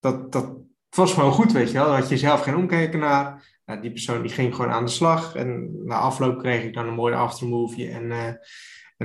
dat, 0.00 0.32
dat 0.32 0.56
was 0.96 1.12
gewoon 1.14 1.32
goed, 1.32 1.52
weet 1.52 1.70
je 1.70 1.78
wel. 1.78 1.96
Dat 1.96 2.08
je 2.08 2.16
zelf 2.16 2.42
geen 2.42 2.56
omkijken 2.56 2.98
naar. 2.98 3.56
Nou, 3.64 3.80
die 3.80 3.90
persoon 3.90 4.22
die 4.22 4.30
ging 4.30 4.54
gewoon 4.54 4.70
aan 4.70 4.84
de 4.84 4.90
slag. 4.90 5.34
En 5.34 5.70
na 5.84 5.94
afloop 5.94 6.38
kreeg 6.38 6.64
ik 6.64 6.74
dan 6.74 6.86
een 6.86 6.94
mooie 6.94 7.14
aftermovie 7.14 7.90
en, 7.90 8.04
uh, 8.04 8.26
en, 8.26 8.38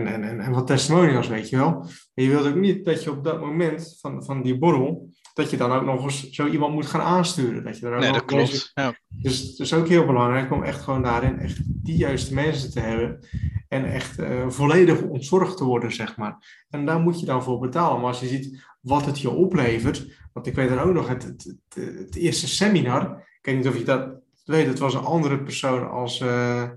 en, 0.08 0.24
en, 0.24 0.40
en, 0.40 0.52
wat 0.52 0.68
testimonials, 0.68 1.28
weet 1.28 1.50
je 1.50 1.58
wel. 1.58 1.72
Maar 1.72 1.90
je 2.14 2.30
wilt 2.30 2.48
ook 2.48 2.56
niet 2.56 2.86
dat 2.86 3.04
je 3.04 3.12
op 3.12 3.24
dat 3.24 3.42
moment 3.42 3.98
van, 4.02 4.24
van 4.24 4.42
die 4.42 4.58
borrel, 4.58 5.10
dat 5.34 5.50
je 5.50 5.58
dan 5.58 5.72
ook 5.72 5.86
nog 5.86 6.04
eens 6.04 6.30
zo 6.30 6.48
iemand 6.48 6.74
moet 6.74 6.86
gaan 6.86 7.02
aansturen. 7.02 7.64
Dat 7.64 7.80
je 7.80 7.86
er 7.86 7.94
ook 7.94 8.00
nee, 8.00 8.12
dat 8.12 8.26
klopt. 8.26 8.72
Ja. 8.74 8.96
Dus 9.10 9.40
het 9.40 9.60
is 9.60 9.74
ook 9.74 9.88
heel 9.88 10.06
belangrijk 10.06 10.52
om 10.52 10.64
echt 10.64 10.82
gewoon 10.82 11.04
daarin 11.04 11.40
echt 11.40 11.58
die 11.66 11.98
juiste 11.98 12.34
mensen 12.34 12.72
te 12.72 12.80
hebben. 12.80 13.20
En 13.68 13.86
echt 13.92 14.20
uh, 14.20 14.50
volledig 14.50 15.02
ontzorgd 15.02 15.58
te 15.58 15.64
worden, 15.64 15.92
zeg 15.92 16.18
maar. 16.18 16.66
En 16.70 16.86
daar 16.86 17.00
moet 17.00 17.20
je 17.20 17.26
dan 17.26 17.44
voor 17.44 17.60
betalen. 17.60 18.00
Maar 18.00 18.10
als 18.10 18.20
je 18.20 18.28
ziet 18.28 18.64
wat 18.82 19.06
het 19.06 19.20
je 19.20 19.30
oplevert. 19.30 20.22
Want 20.34 20.48
ik 20.48 20.56
weet 20.56 20.70
dan 20.70 20.80
ook 20.80 20.94
nog 20.94 21.08
het, 21.08 21.24
het, 21.24 21.58
het, 21.76 22.16
eerste 22.16 22.48
seminar. 22.48 23.18
Ik 23.18 23.46
weet 23.46 23.56
niet 23.56 23.68
of 23.68 23.78
je 23.78 23.84
dat 23.84 24.10
weet. 24.46 24.68
Het 24.68 24.80
was 24.80 24.94
een 24.94 25.04
andere 25.04 25.44
persoon 25.44 25.90
als, 25.90 26.22
uh, 26.22 26.70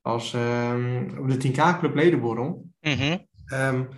als 0.00 0.32
um, 0.32 1.18
op 1.18 1.30
de 1.30 1.48
10K 1.48 1.78
Club 1.78 1.94
ledenborrel. 1.94 2.68
Mm 2.80 3.26
um, 3.52 3.88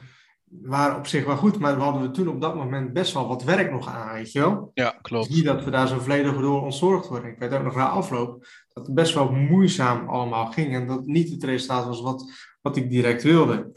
waren 0.49 0.97
op 0.97 1.07
zich 1.07 1.25
wel 1.25 1.37
goed, 1.37 1.59
maar 1.59 1.77
we 1.77 1.83
hadden 1.83 2.13
toen 2.13 2.29
op 2.29 2.41
dat 2.41 2.55
moment 2.55 2.93
best 2.93 3.13
wel 3.13 3.29
wat 3.29 3.45
werk 3.45 3.71
nog 3.71 3.89
aan, 3.89 4.13
weet 4.13 4.33
je 4.33 4.41
wel? 4.41 4.71
Ja, 4.75 4.99
klopt. 5.03 5.29
Niet 5.29 5.45
dat 5.45 5.65
we 5.65 5.71
daar 5.71 5.89
zo 5.89 5.99
volledig 5.99 6.37
door 6.37 6.63
ontzorgd 6.63 7.09
worden. 7.09 7.31
Ik 7.31 7.39
weet 7.39 7.53
ook 7.53 7.63
nog 7.63 7.75
na 7.75 7.89
afloop 7.89 8.47
dat 8.73 8.87
het 8.87 8.95
best 8.95 9.15
wel 9.15 9.33
moeizaam 9.33 10.09
allemaal 10.09 10.47
ging 10.47 10.75
en 10.75 10.87
dat 10.87 11.07
niet 11.07 11.31
het 11.31 11.45
resultaat 11.45 11.87
was 11.87 12.01
wat, 12.01 12.33
wat 12.61 12.77
ik 12.77 12.91
direct 12.91 13.23
wilde. 13.23 13.73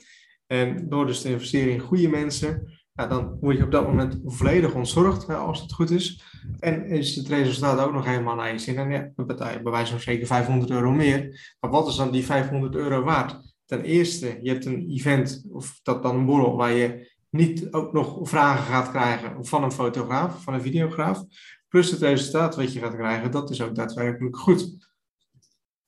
En 0.48 0.90
door 0.90 1.06
dus 1.06 1.22
te 1.22 1.30
investeren 1.30 1.74
in 1.74 1.80
goede 1.80 2.10
mensen, 2.10 2.81
ja, 3.02 3.08
dan 3.08 3.38
word 3.40 3.58
je 3.58 3.64
op 3.64 3.72
dat 3.72 3.88
moment 3.88 4.20
volledig 4.26 4.74
ontzorgd, 4.74 5.30
als 5.30 5.62
het 5.62 5.74
goed 5.74 5.90
is. 5.90 6.24
En 6.60 6.86
is 6.86 7.16
het 7.16 7.28
resultaat 7.28 7.80
ook 7.80 7.94
nog 7.94 8.06
helemaal 8.06 8.36
naar 8.36 8.52
je 8.52 8.58
zin. 8.58 8.78
En 8.78 8.92
ja, 8.92 9.12
dan 9.16 9.28
betaal 9.28 9.52
je 9.52 9.62
bij 9.62 9.72
wijze 9.72 9.92
van 9.92 10.02
zeker 10.02 10.28
500 10.28 10.72
euro 10.72 10.92
meer. 10.92 11.56
Maar 11.60 11.72
wat 11.72 11.88
is 11.88 11.96
dan 11.96 12.12
die 12.12 12.26
500 12.26 12.76
euro 12.76 13.04
waard? 13.04 13.56
Ten 13.66 13.82
eerste, 13.84 14.40
je 14.42 14.50
hebt 14.50 14.66
een 14.66 14.90
event, 14.90 15.46
of 15.52 15.80
dat 15.84 16.04
dan 16.04 16.16
een 16.16 16.26
borrel, 16.26 16.56
waar 16.56 16.72
je 16.72 17.12
niet 17.30 17.74
ook 17.74 17.94
nog 17.94 18.30
vragen 18.30 18.66
gaat 18.66 18.90
krijgen 18.90 19.46
van 19.46 19.64
een 19.64 19.72
fotograaf, 19.72 20.44
van 20.44 20.54
een 20.54 20.62
videograaf. 20.62 21.24
Plus 21.68 21.92
het 21.92 22.00
resultaat 22.00 22.56
wat 22.56 22.74
je 22.74 22.80
gaat 22.80 22.96
krijgen, 22.96 23.32
dat 23.32 23.50
is 23.50 23.62
ook 23.62 23.76
daadwerkelijk 23.76 24.38
goed. 24.38 24.90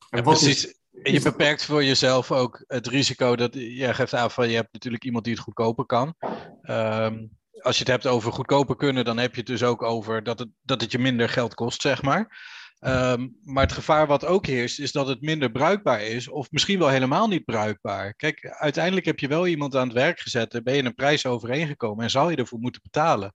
En 0.10 0.24
precies. 0.24 0.82
Je 1.04 1.22
beperkt 1.24 1.66
voor 1.66 1.84
jezelf 1.84 2.32
ook 2.32 2.64
het 2.68 2.88
risico 2.88 3.36
dat 3.36 3.54
je 3.54 3.94
geeft 3.94 4.14
aan 4.14 4.32
van 4.32 4.50
je 4.50 4.56
hebt 4.56 4.74
natuurlijk 4.74 5.04
iemand 5.04 5.24
die 5.24 5.34
het 5.34 5.44
goedkoper 5.44 5.86
kan. 5.86 6.16
Um, 6.64 7.32
als 7.60 7.78
je 7.78 7.84
het 7.84 7.92
hebt 7.92 8.08
over 8.08 8.32
goedkoper 8.32 8.76
kunnen, 8.76 9.06
dan 9.06 9.18
heb 9.18 9.32
je 9.32 9.38
het 9.38 9.50
dus 9.50 9.64
ook 9.64 9.82
over 9.82 10.24
dat 10.24 10.40
het, 10.40 10.50
dat 10.62 10.82
het 10.82 10.92
je 10.92 11.00
minder 11.00 11.30
geld 11.30 11.54
kost, 11.54 11.82
zeg 11.82 12.02
maar. 12.02 12.52
Ehm, 12.80 13.28
maar 13.44 13.64
het 13.64 13.72
gevaar 13.72 14.08
wat 14.08 14.26
ook 14.26 14.46
heerst, 14.46 14.80
is 14.80 14.92
dat 14.92 15.08
het 15.08 15.22
minder 15.22 15.52
bruikbaar 15.52 16.02
is, 16.02 16.30
of 16.30 16.52
misschien 16.52 16.80
wel 16.80 16.88
helemaal 16.88 17.28
niet 17.28 17.46
bruikbaar. 17.46 18.14
Kijk, 18.14 18.56
uiteindelijk 18.60 19.06
heb 19.06 19.20
je 19.20 19.28
wel 19.28 19.48
iemand 19.48 19.76
aan 19.76 19.88
het 19.88 19.98
werk 19.98 20.20
gezet, 20.20 20.52
daar 20.52 20.64
ben 20.64 20.76
je 20.76 20.84
een 20.84 20.96
prijs 20.96 21.26
overeengekomen 21.26 22.04
en 22.04 22.10
zal 22.10 22.30
je 22.30 22.36
ervoor 22.36 22.60
moeten 22.60 22.82
betalen. 22.84 23.34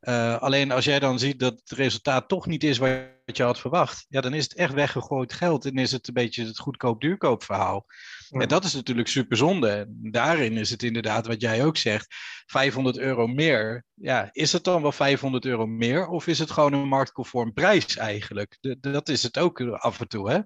Uh, 0.00 0.38
alleen 0.38 0.70
als 0.70 0.84
jij 0.84 0.98
dan 0.98 1.18
ziet 1.18 1.38
dat 1.38 1.60
het 1.64 1.78
resultaat 1.78 2.28
toch 2.28 2.46
niet 2.46 2.64
is 2.64 2.78
wat 2.78 3.36
je 3.36 3.42
had 3.42 3.60
verwacht, 3.60 4.06
ja, 4.08 4.20
dan 4.20 4.34
is 4.34 4.44
het 4.44 4.54
echt 4.54 4.72
weggegooid 4.72 5.32
geld 5.32 5.64
en 5.64 5.76
is 5.76 5.92
het 5.92 6.08
een 6.08 6.14
beetje 6.14 6.44
het 6.44 6.58
goedkoop-duurkoop 6.58 7.42
verhaal. 7.42 7.86
En 8.30 8.48
dat 8.48 8.64
is 8.64 8.74
natuurlijk 8.74 9.08
super 9.08 9.36
zonde. 9.36 9.70
En 9.70 10.10
daarin 10.10 10.56
is 10.56 10.70
het 10.70 10.82
inderdaad 10.82 11.26
wat 11.26 11.40
jij 11.40 11.64
ook 11.64 11.76
zegt, 11.76 12.14
500 12.46 12.98
euro 12.98 13.26
meer. 13.26 13.84
Ja, 13.94 14.28
is 14.32 14.52
het 14.52 14.64
dan 14.64 14.82
wel 14.82 14.92
500 14.92 15.44
euro 15.44 15.66
meer 15.66 16.06
of 16.06 16.26
is 16.26 16.38
het 16.38 16.50
gewoon 16.50 16.72
een 16.72 16.88
marktconform 16.88 17.52
prijs 17.52 17.96
eigenlijk? 17.96 18.58
dat 18.80 19.08
is 19.08 19.22
het 19.22 19.38
ook 19.38 19.60
af 19.60 20.00
en 20.00 20.08
toe, 20.08 20.30
hè? 20.30 20.38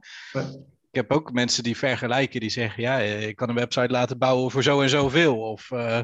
Ik 0.90 1.00
heb 1.00 1.12
ook 1.12 1.32
mensen 1.32 1.62
die 1.62 1.76
vergelijken, 1.76 2.40
die 2.40 2.50
zeggen, 2.50 2.82
ja, 2.82 2.98
ik 2.98 3.36
kan 3.36 3.48
een 3.48 3.54
website 3.54 3.92
laten 3.92 4.18
bouwen 4.18 4.50
voor 4.50 4.62
zo 4.62 4.80
en 4.80 4.88
zoveel. 4.88 5.40
Of 5.40 5.70
uh, 5.70 6.00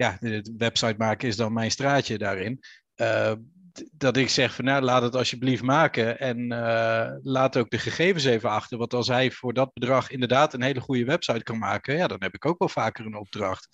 ja, 0.00 0.16
de 0.20 0.54
website 0.56 0.94
maken 0.98 1.28
is 1.28 1.36
dan 1.36 1.52
mijn 1.52 1.70
straatje 1.70 2.18
daarin. 2.18 2.60
Uh, 2.96 3.32
dat 3.92 4.16
ik 4.16 4.28
zeg 4.28 4.54
van 4.54 4.64
nou, 4.64 4.82
laat 4.82 5.02
het 5.02 5.16
alsjeblieft 5.16 5.62
maken 5.62 6.18
en 6.18 6.52
uh, 6.52 7.10
laat 7.22 7.56
ook 7.56 7.70
de 7.70 7.78
gegevens 7.78 8.24
even 8.24 8.50
achter. 8.50 8.78
Want 8.78 8.94
als 8.94 9.08
hij 9.08 9.30
voor 9.30 9.52
dat 9.52 9.72
bedrag 9.72 10.10
inderdaad 10.10 10.54
een 10.54 10.62
hele 10.62 10.80
goede 10.80 11.04
website 11.04 11.42
kan 11.42 11.58
maken, 11.58 11.96
ja, 11.96 12.06
dan 12.06 12.22
heb 12.22 12.34
ik 12.34 12.46
ook 12.46 12.58
wel 12.58 12.68
vaker 12.68 13.06
een 13.06 13.16
opdracht. 13.16 13.68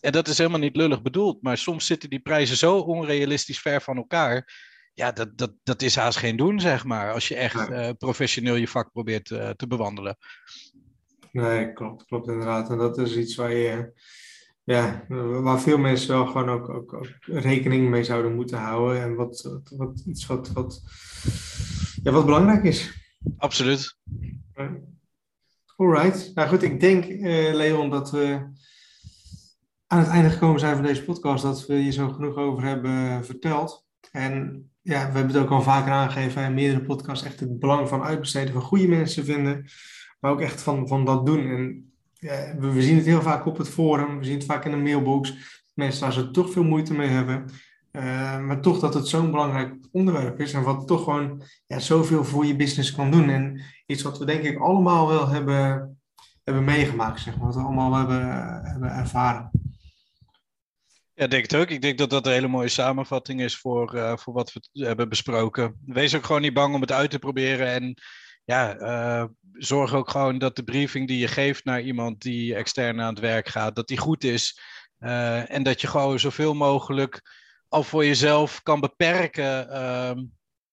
En 0.00 0.12
dat 0.12 0.28
is 0.28 0.38
helemaal 0.38 0.58
niet 0.58 0.76
lullig 0.76 1.02
bedoeld, 1.02 1.42
maar 1.42 1.58
soms 1.58 1.86
zitten 1.86 2.10
die 2.10 2.20
prijzen 2.20 2.56
zo 2.56 2.78
onrealistisch 2.78 3.60
ver 3.60 3.82
van 3.82 3.96
elkaar. 3.96 4.60
Ja, 4.94 5.12
dat, 5.12 5.38
dat, 5.38 5.52
dat 5.62 5.82
is 5.82 5.96
haast 5.96 6.18
geen 6.18 6.36
doen, 6.36 6.60
zeg 6.60 6.84
maar, 6.84 7.12
als 7.12 7.28
je 7.28 7.36
echt 7.36 7.70
uh, 7.70 7.88
professioneel 7.98 8.54
je 8.54 8.68
vak 8.68 8.92
probeert 8.92 9.24
te 9.56 9.66
bewandelen. 9.68 10.16
Nee, 11.32 11.72
klopt, 11.72 12.04
klopt 12.04 12.28
inderdaad. 12.28 12.70
En 12.70 12.78
dat 12.78 12.98
is 12.98 13.16
iets 13.16 13.34
waar 13.34 13.52
je 13.52 13.92
ja, 14.64 15.04
waar 15.42 15.60
veel 15.60 15.78
mensen 15.78 16.14
wel 16.14 16.26
gewoon 16.26 16.48
ook, 16.48 16.68
ook, 16.68 16.92
ook, 16.92 17.08
rekening 17.20 17.88
mee 17.88 18.04
zouden 18.04 18.34
moeten 18.34 18.58
houden. 18.58 19.02
En 19.02 19.14
wat, 19.14 19.60
wat, 19.76 20.02
iets 20.06 20.26
wat, 20.26 20.52
wat, 20.52 20.82
ja, 22.02 22.12
wat 22.12 22.24
belangrijk 22.24 22.64
is. 22.64 23.00
Absoluut. 23.36 23.96
Alright. 25.76 26.30
Nou 26.34 26.48
goed, 26.48 26.62
ik 26.62 26.80
denk, 26.80 27.06
uh, 27.06 27.54
Leon, 27.54 27.90
dat 27.90 28.10
we 28.10 28.50
aan 29.86 29.98
het 29.98 30.08
einde 30.08 30.30
gekomen 30.30 30.60
zijn 30.60 30.74
van 30.74 30.84
deze 30.84 31.04
podcast. 31.04 31.42
Dat 31.42 31.66
we 31.66 31.74
hier 31.74 31.92
zo 31.92 32.08
genoeg 32.08 32.36
over 32.36 32.62
hebben 32.62 33.24
verteld. 33.24 33.86
En 34.10 34.64
ja, 34.82 35.06
we 35.06 35.18
hebben 35.18 35.34
het 35.34 35.42
ook 35.42 35.50
al 35.50 35.62
vaker 35.62 35.92
aangegeven 35.92 36.44
in 36.44 36.54
meerdere 36.54 36.84
podcasts. 36.84 37.26
Echt 37.26 37.40
het 37.40 37.58
belang 37.58 37.88
van 37.88 38.02
uitbesteden 38.02 38.52
van 38.52 38.62
goede 38.62 38.88
mensen 38.88 39.24
vinden. 39.24 39.66
Maar 40.20 40.30
ook 40.30 40.40
echt 40.40 40.62
van, 40.62 40.88
van 40.88 41.04
dat 41.04 41.26
doen. 41.26 41.46
En 41.46 41.91
we, 42.58 42.82
zien 42.82 42.96
het 42.96 43.06
heel 43.06 43.22
vaak 43.22 43.46
op 43.46 43.58
het 43.58 43.68
forum, 43.68 44.18
we 44.18 44.24
zien 44.24 44.34
het 44.34 44.44
vaak 44.44 44.64
in 44.64 44.70
de 44.70 44.76
mailbox. 44.76 45.34
Mensen 45.74 46.02
waar 46.02 46.12
ze 46.12 46.30
toch 46.30 46.52
veel 46.52 46.64
moeite 46.64 46.94
mee 46.94 47.08
hebben. 47.08 47.50
Uh, 47.92 48.38
maar 48.38 48.60
toch 48.60 48.78
dat 48.78 48.94
het 48.94 49.08
zo'n 49.08 49.30
belangrijk 49.30 49.74
onderwerp 49.90 50.40
is 50.40 50.52
en 50.52 50.62
wat 50.62 50.86
toch 50.86 51.04
gewoon 51.04 51.42
ja, 51.66 51.78
zoveel 51.78 52.24
voor 52.24 52.46
je 52.46 52.56
business 52.56 52.92
kan 52.92 53.10
doen. 53.10 53.28
En 53.28 53.60
iets 53.86 54.02
wat 54.02 54.18
we 54.18 54.24
denk 54.24 54.42
ik 54.42 54.58
allemaal 54.58 55.08
wel 55.08 55.28
hebben, 55.28 55.98
hebben 56.44 56.64
meegemaakt, 56.64 57.20
zeg 57.20 57.36
maar, 57.36 57.46
wat 57.46 57.54
we 57.54 57.60
allemaal 57.60 57.94
hebben, 57.94 58.26
hebben 58.64 58.90
ervaren. 58.90 59.50
Ja, 61.14 61.26
denk 61.26 61.42
het 61.42 61.56
ook. 61.56 61.68
Ik 61.68 61.82
denk 61.82 61.98
dat 61.98 62.10
dat 62.10 62.26
een 62.26 62.32
hele 62.32 62.48
mooie 62.48 62.68
samenvatting 62.68 63.40
is 63.40 63.58
voor, 63.58 63.94
uh, 63.94 64.16
voor 64.16 64.34
wat 64.34 64.52
we 64.52 64.86
hebben 64.86 65.08
besproken. 65.08 65.80
Wees 65.84 66.14
ook 66.16 66.24
gewoon 66.24 66.42
niet 66.42 66.54
bang 66.54 66.74
om 66.74 66.80
het 66.80 66.92
uit 66.92 67.10
te 67.10 67.18
proberen 67.18 67.66
en 67.66 67.94
ja, 68.44 68.78
uh, 68.78 69.24
zorg 69.52 69.94
ook 69.94 70.10
gewoon 70.10 70.38
dat 70.38 70.56
de 70.56 70.62
briefing 70.62 71.08
die 71.08 71.18
je 71.18 71.28
geeft 71.28 71.64
naar 71.64 71.80
iemand 71.80 72.20
die 72.20 72.54
extern 72.54 73.00
aan 73.00 73.14
het 73.14 73.18
werk 73.18 73.48
gaat, 73.48 73.76
dat 73.76 73.88
die 73.88 73.98
goed 73.98 74.24
is. 74.24 74.60
Uh, 74.98 75.50
en 75.50 75.62
dat 75.62 75.80
je 75.80 75.86
gewoon 75.86 76.18
zoveel 76.18 76.54
mogelijk 76.54 77.22
al 77.68 77.82
voor 77.82 78.04
jezelf 78.04 78.62
kan 78.62 78.80
beperken. 78.80 79.68
Uh, 79.70 80.22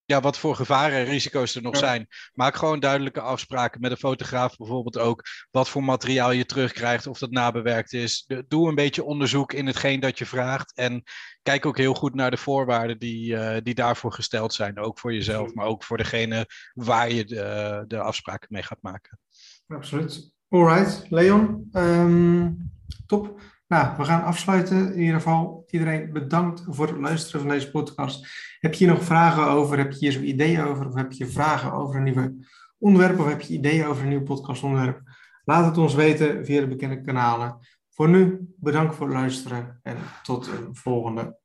ja, 0.09 0.21
wat 0.21 0.37
voor 0.37 0.55
gevaren 0.55 0.97
en 0.97 1.05
risico's 1.05 1.55
er 1.55 1.61
nog 1.61 1.77
zijn. 1.77 2.07
Maak 2.33 2.55
gewoon 2.55 2.79
duidelijke 2.79 3.21
afspraken 3.21 3.81
met 3.81 3.91
een 3.91 3.97
fotograaf 3.97 4.57
bijvoorbeeld 4.57 4.97
ook. 4.97 5.23
Wat 5.51 5.69
voor 5.69 5.83
materiaal 5.83 6.31
je 6.31 6.45
terugkrijgt, 6.45 7.07
of 7.07 7.19
dat 7.19 7.31
nabewerkt 7.31 7.93
is. 7.93 8.29
doe 8.47 8.69
een 8.69 8.75
beetje 8.75 9.03
onderzoek 9.03 9.53
in 9.53 9.65
hetgeen 9.65 9.99
dat 9.99 10.17
je 10.17 10.25
vraagt. 10.25 10.75
En 10.75 11.03
kijk 11.41 11.65
ook 11.65 11.77
heel 11.77 11.93
goed 11.93 12.15
naar 12.15 12.31
de 12.31 12.37
voorwaarden 12.37 12.99
die, 12.99 13.31
uh, 13.31 13.57
die 13.63 13.73
daarvoor 13.73 14.13
gesteld 14.13 14.53
zijn. 14.53 14.79
Ook 14.79 14.99
voor 14.99 15.13
jezelf, 15.13 15.53
maar 15.53 15.65
ook 15.65 15.83
voor 15.83 15.97
degene 15.97 16.45
waar 16.73 17.11
je 17.11 17.25
de, 17.25 17.83
de 17.87 17.99
afspraken 17.99 18.47
mee 18.51 18.63
gaat 18.63 18.81
maken. 18.81 19.19
Absoluut. 19.67 20.31
Alright, 20.49 21.05
Leon. 21.09 21.69
Um, 21.73 22.71
top. 23.05 23.41
Nou, 23.67 23.97
we 23.97 24.05
gaan 24.05 24.23
afsluiten. 24.23 24.93
In 24.93 24.99
ieder 24.99 25.15
geval, 25.15 25.63
iedereen 25.67 26.11
bedankt 26.13 26.63
voor 26.67 26.87
het 26.87 26.97
luisteren 26.97 27.41
van 27.41 27.49
deze 27.49 27.71
podcast. 27.71 28.27
Heb 28.59 28.73
je 28.73 28.85
hier 28.85 28.93
nog 28.93 29.03
vragen 29.03 29.47
over? 29.47 29.77
Heb 29.77 29.91
je 29.91 29.97
hier 29.97 30.11
zo'n 30.11 30.27
ideeën 30.27 30.61
over? 30.61 30.87
Of 30.87 30.93
heb 30.93 31.11
je 31.11 31.27
vragen 31.27 31.73
over 31.73 31.95
een 31.95 32.03
nieuwe 32.03 32.33
onderwerp? 32.77 33.19
Of 33.19 33.27
heb 33.27 33.41
je 33.41 33.53
ideeën 33.53 33.85
over 33.85 34.03
een 34.03 34.09
nieuw 34.09 34.23
podcastonderwerp? 34.23 35.01
Laat 35.43 35.65
het 35.65 35.77
ons 35.77 35.93
weten 35.93 36.45
via 36.45 36.59
de 36.59 36.67
bekende 36.67 37.01
kanalen. 37.01 37.57
Voor 37.89 38.09
nu, 38.09 38.53
bedankt 38.55 38.95
voor 38.95 39.07
het 39.07 39.15
luisteren 39.15 39.79
en 39.83 39.97
tot 40.23 40.47
een 40.47 40.75
volgende 40.75 41.37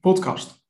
podcast. 0.00 0.61